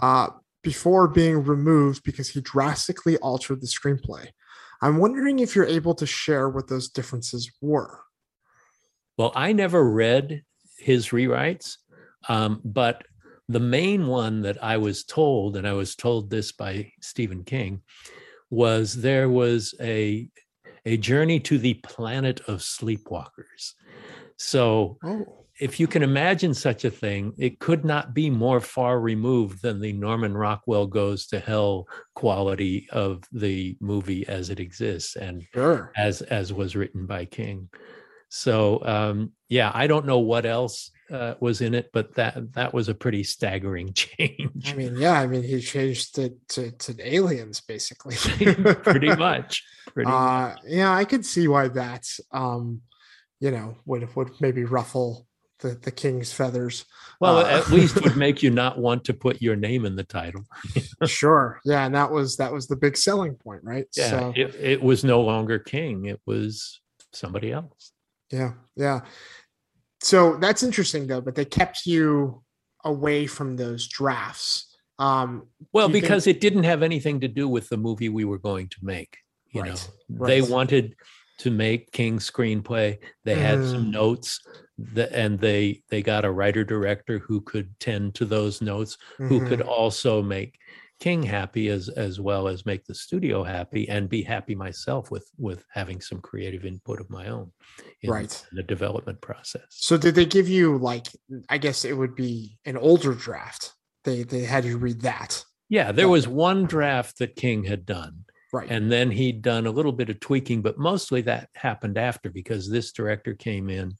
uh, 0.00 0.28
before 0.62 1.08
being 1.08 1.44
removed 1.44 2.02
because 2.04 2.30
he 2.30 2.40
drastically 2.40 3.16
altered 3.18 3.60
the 3.60 3.66
screenplay. 3.66 4.28
I'm 4.80 4.98
wondering 4.98 5.38
if 5.38 5.54
you're 5.54 5.66
able 5.66 5.94
to 5.96 6.06
share 6.06 6.48
what 6.48 6.68
those 6.68 6.88
differences 6.88 7.50
were. 7.60 8.00
Well, 9.18 9.32
I 9.34 9.52
never 9.52 9.88
read 9.88 10.42
his 10.78 11.08
rewrites, 11.08 11.76
um, 12.28 12.60
but 12.64 13.04
the 13.48 13.60
main 13.60 14.06
one 14.06 14.42
that 14.42 14.62
I 14.62 14.78
was 14.78 15.04
told, 15.04 15.56
and 15.56 15.68
I 15.68 15.72
was 15.74 15.94
told 15.94 16.30
this 16.30 16.52
by 16.52 16.90
Stephen 17.00 17.44
King, 17.44 17.82
was 18.50 18.94
there 18.94 19.28
was 19.28 19.74
a 19.80 20.28
a 20.84 20.96
journey 20.96 21.38
to 21.38 21.58
the 21.58 21.74
planet 21.74 22.40
of 22.48 22.58
sleepwalkers. 22.58 23.74
So 24.42 24.98
oh 25.04 25.42
if 25.62 25.78
you 25.78 25.86
can 25.86 26.02
imagine 26.02 26.54
such 26.54 26.84
a 26.84 26.90
thing, 26.90 27.34
it 27.38 27.60
could 27.60 27.84
not 27.84 28.14
be 28.14 28.30
more 28.30 28.60
far 28.60 28.98
removed 28.98 29.62
than 29.62 29.80
the 29.80 29.92
Norman 29.92 30.36
Rockwell 30.36 30.88
goes 30.88 31.26
to 31.28 31.38
hell 31.38 31.86
quality 32.14 32.88
of 32.90 33.22
the 33.30 33.76
movie 33.78 34.26
as 34.26 34.50
it 34.50 34.58
exists 34.58 35.14
and 35.14 35.46
sure. 35.54 35.92
as 35.96 36.20
as 36.22 36.52
was 36.52 36.74
written 36.74 37.06
by 37.06 37.26
King. 37.26 37.68
So 38.28 38.84
um, 38.84 39.32
yeah, 39.48 39.70
I 39.72 39.86
don't 39.86 40.06
know 40.06 40.18
what 40.18 40.46
else 40.46 40.90
uh, 41.12 41.34
was 41.38 41.60
in 41.60 41.74
it, 41.74 41.90
but 41.92 42.14
that 42.16 42.54
that 42.54 42.74
was 42.74 42.88
a 42.88 42.94
pretty 42.94 43.22
staggering 43.22 43.92
change. 43.94 44.72
I 44.72 44.74
mean, 44.74 44.96
yeah, 44.96 45.20
I 45.20 45.28
mean 45.28 45.44
he 45.44 45.60
changed 45.60 46.18
it 46.18 46.32
to, 46.50 46.72
to 46.72 47.14
aliens 47.14 47.60
basically. 47.60 48.16
pretty 48.82 49.14
much. 49.14 49.62
Pretty 49.94 50.10
uh, 50.10 50.14
much. 50.14 50.58
Yeah, 50.66 50.92
I 50.92 51.04
could 51.04 51.26
see 51.26 51.46
why 51.46 51.68
that 51.68 52.08
um, 52.32 52.80
you 53.42 53.50
know 53.50 53.76
would 53.84 54.14
would 54.14 54.30
maybe 54.40 54.64
ruffle 54.64 55.26
the, 55.62 55.70
the 55.70 55.90
king's 55.90 56.32
feathers. 56.32 56.84
Well, 57.20 57.38
uh, 57.38 57.44
at 57.44 57.70
least 57.70 58.02
would 58.02 58.16
make 58.26 58.42
you 58.42 58.50
not 58.50 58.78
want 58.78 59.04
to 59.04 59.14
put 59.14 59.40
your 59.40 59.56
name 59.56 59.84
in 59.84 59.96
the 59.96 60.04
title. 60.04 60.44
sure. 61.06 61.60
Yeah. 61.64 61.86
And 61.86 61.94
that 61.94 62.10
was, 62.10 62.36
that 62.36 62.52
was 62.52 62.66
the 62.66 62.76
big 62.76 62.96
selling 62.96 63.36
point, 63.36 63.62
right? 63.62 63.86
Yeah. 63.96 64.10
So, 64.10 64.32
it, 64.34 64.54
it 64.56 64.82
was 64.82 65.04
no 65.04 65.20
longer 65.20 65.60
king. 65.60 66.06
It 66.06 66.20
was 66.26 66.80
somebody 67.12 67.52
else. 67.52 67.92
Yeah. 68.30 68.54
Yeah. 68.76 69.02
So 70.02 70.36
that's 70.36 70.64
interesting 70.64 71.06
though, 71.06 71.20
but 71.20 71.36
they 71.36 71.44
kept 71.44 71.86
you 71.86 72.42
away 72.84 73.28
from 73.28 73.56
those 73.56 73.86
drafts. 73.86 74.76
Um, 74.98 75.46
well, 75.72 75.88
because 75.88 76.24
think... 76.24 76.38
it 76.38 76.40
didn't 76.40 76.64
have 76.64 76.82
anything 76.82 77.20
to 77.20 77.28
do 77.28 77.48
with 77.48 77.68
the 77.68 77.76
movie 77.76 78.08
we 78.08 78.24
were 78.24 78.38
going 78.38 78.68
to 78.68 78.78
make. 78.82 79.18
You 79.52 79.62
right. 79.62 79.70
know, 79.70 79.78
right. 80.18 80.28
they 80.28 80.42
wanted 80.42 80.96
to 81.42 81.50
make 81.50 81.92
King's 81.92 82.30
screenplay. 82.30 82.98
They 83.24 83.34
had 83.34 83.58
mm. 83.58 83.70
some 83.70 83.90
notes 83.90 84.40
the, 84.78 85.14
and 85.16 85.38
they 85.38 85.82
they 85.90 86.02
got 86.02 86.24
a 86.24 86.30
writer 86.30 86.64
director 86.64 87.18
who 87.18 87.40
could 87.42 87.68
tend 87.78 88.14
to 88.16 88.24
those 88.24 88.62
notes 88.62 88.96
mm-hmm. 89.14 89.28
who 89.28 89.46
could 89.46 89.60
mm-hmm. 89.60 89.68
also 89.68 90.22
make 90.22 90.58
king 90.98 91.22
happy 91.22 91.68
as 91.68 91.88
as 91.90 92.20
well 92.20 92.48
as 92.48 92.64
make 92.64 92.84
the 92.84 92.94
studio 92.94 93.42
happy 93.42 93.88
and 93.88 94.08
be 94.08 94.22
happy 94.22 94.54
myself 94.54 95.10
with 95.10 95.28
with 95.36 95.64
having 95.70 96.00
some 96.00 96.20
creative 96.20 96.64
input 96.64 97.00
of 97.00 97.10
my 97.10 97.28
own 97.28 97.50
in, 98.02 98.10
right 98.10 98.44
in 98.50 98.56
the 98.56 98.62
development 98.62 99.20
process 99.20 99.66
so 99.68 99.96
did 99.96 100.14
they 100.14 100.24
give 100.24 100.48
you 100.48 100.78
like 100.78 101.08
i 101.48 101.58
guess 101.58 101.84
it 101.84 101.96
would 101.96 102.14
be 102.14 102.56
an 102.64 102.76
older 102.76 103.14
draft 103.14 103.74
they 104.04 104.22
they 104.22 104.42
had 104.44 104.64
you 104.64 104.78
read 104.78 105.00
that 105.00 105.44
yeah 105.68 105.92
there 105.92 106.08
was 106.08 106.26
one 106.26 106.64
draft 106.64 107.18
that 107.18 107.36
king 107.36 107.64
had 107.64 107.84
done 107.84 108.24
Right. 108.52 108.70
And 108.70 108.92
then 108.92 109.10
he'd 109.10 109.40
done 109.40 109.66
a 109.66 109.70
little 109.70 109.92
bit 109.92 110.10
of 110.10 110.20
tweaking, 110.20 110.60
but 110.60 110.78
mostly 110.78 111.22
that 111.22 111.48
happened 111.54 111.96
after 111.96 112.28
because 112.28 112.68
this 112.68 112.92
director 112.92 113.34
came 113.34 113.70
in 113.70 113.96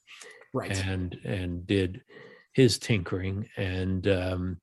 right. 0.52 0.78
and 0.86 1.18
and 1.24 1.66
did 1.66 2.02
his 2.52 2.78
tinkering, 2.78 3.48
and 3.56 4.06
um, 4.08 4.60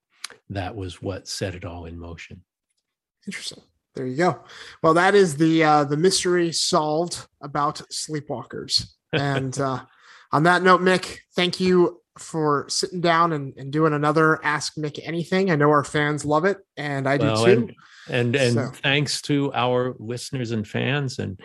that 0.49 0.75
was 0.75 1.01
what 1.01 1.27
set 1.27 1.55
it 1.55 1.65
all 1.65 1.85
in 1.85 1.97
motion. 1.97 2.43
Interesting. 3.25 3.63
There 3.95 4.05
you 4.05 4.15
go. 4.15 4.43
Well, 4.83 4.93
that 4.93 5.15
is 5.15 5.37
the 5.37 5.63
uh, 5.63 5.83
the 5.85 5.97
mystery 5.97 6.51
solved 6.51 7.27
about 7.41 7.81
sleepwalkers. 7.91 8.85
And 9.11 9.59
uh, 9.59 9.85
on 10.31 10.43
that 10.43 10.61
note, 10.61 10.81
Mick, 10.81 11.17
thank 11.35 11.59
you 11.59 11.99
for 12.19 12.67
sitting 12.69 13.01
down 13.01 13.33
and, 13.33 13.55
and 13.57 13.73
doing 13.73 13.93
another 13.93 14.39
Ask 14.45 14.75
Mick 14.75 14.99
Anything. 15.01 15.49
I 15.49 15.55
know 15.55 15.71
our 15.71 15.83
fans 15.83 16.25
love 16.25 16.45
it, 16.45 16.59
and 16.77 17.09
I 17.09 17.17
well, 17.17 17.43
do 17.43 17.55
too. 17.55 17.73
And 18.09 18.35
and, 18.35 18.53
so. 18.53 18.71
thanks 18.81 19.21
to 19.23 19.51
our 19.53 19.95
listeners 19.99 20.51
and 20.51 20.67
fans, 20.67 21.19
and 21.19 21.39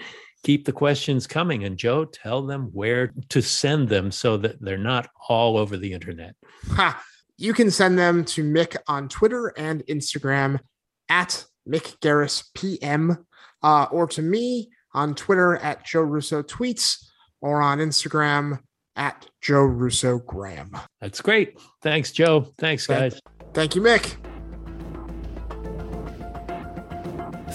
keep 0.45 0.65
the 0.65 0.73
questions 0.73 1.27
coming. 1.27 1.65
And 1.65 1.77
Joe, 1.77 2.05
tell 2.05 2.43
them 2.43 2.71
where 2.73 3.13
to 3.31 3.43
send 3.43 3.89
them 3.89 4.11
so 4.11 4.37
that 4.39 4.61
they're 4.61 4.79
not 4.79 5.09
all 5.29 5.57
over 5.57 5.77
the 5.77 5.93
internet. 5.93 6.35
Ha. 6.69 7.03
You 7.37 7.53
can 7.53 7.71
send 7.71 7.99
them 7.99 8.25
to 8.27 8.45
Mick 8.45 8.77
on 8.87 9.09
Twitter 9.09 9.53
and 9.57 9.85
Instagram 9.87 10.61
at 11.09 11.45
Mick 11.69 11.99
Garris 11.99 12.45
PM, 12.55 13.27
uh, 13.63 13.87
or 13.91 14.07
to 14.09 14.23
me 14.23 14.71
on 14.93 15.15
Twitter 15.15 15.57
at 15.57 15.85
Joe 15.85 16.03
Russo 16.03 16.43
Tweets, 16.43 17.05
or 17.41 17.61
on 17.61 17.79
Instagram 17.79 18.61
at 18.97 19.27
Joe 19.41 19.63
Russo 19.63 20.19
Graham. 20.19 20.77
That's 21.01 21.21
great. 21.21 21.59
Thanks, 21.83 22.13
Joe. 22.13 22.53
Thanks, 22.59 22.87
guys. 22.87 23.21
Thank 23.53 23.75
you, 23.75 23.83
Mick. 23.83 24.17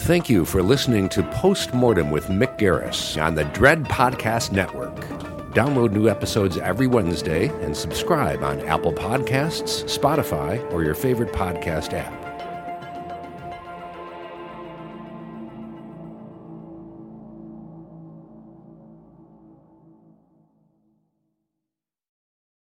Thank 0.09 0.27
you 0.27 0.43
for 0.43 0.63
listening 0.63 1.07
to 1.09 1.21
Postmortem 1.21 2.09
with 2.09 2.29
Mick 2.29 2.57
Garris 2.57 3.23
on 3.23 3.35
the 3.35 3.43
Dread 3.43 3.83
Podcast 3.83 4.51
Network. 4.51 4.95
Download 5.51 5.91
new 5.91 6.09
episodes 6.09 6.57
every 6.57 6.87
Wednesday 6.87 7.49
and 7.63 7.77
subscribe 7.77 8.43
on 8.43 8.59
Apple 8.61 8.91
Podcasts, 8.91 9.83
Spotify, 9.83 10.59
or 10.73 10.83
your 10.83 10.95
favorite 10.95 11.31
podcast 11.31 11.93
app. 11.93 12.18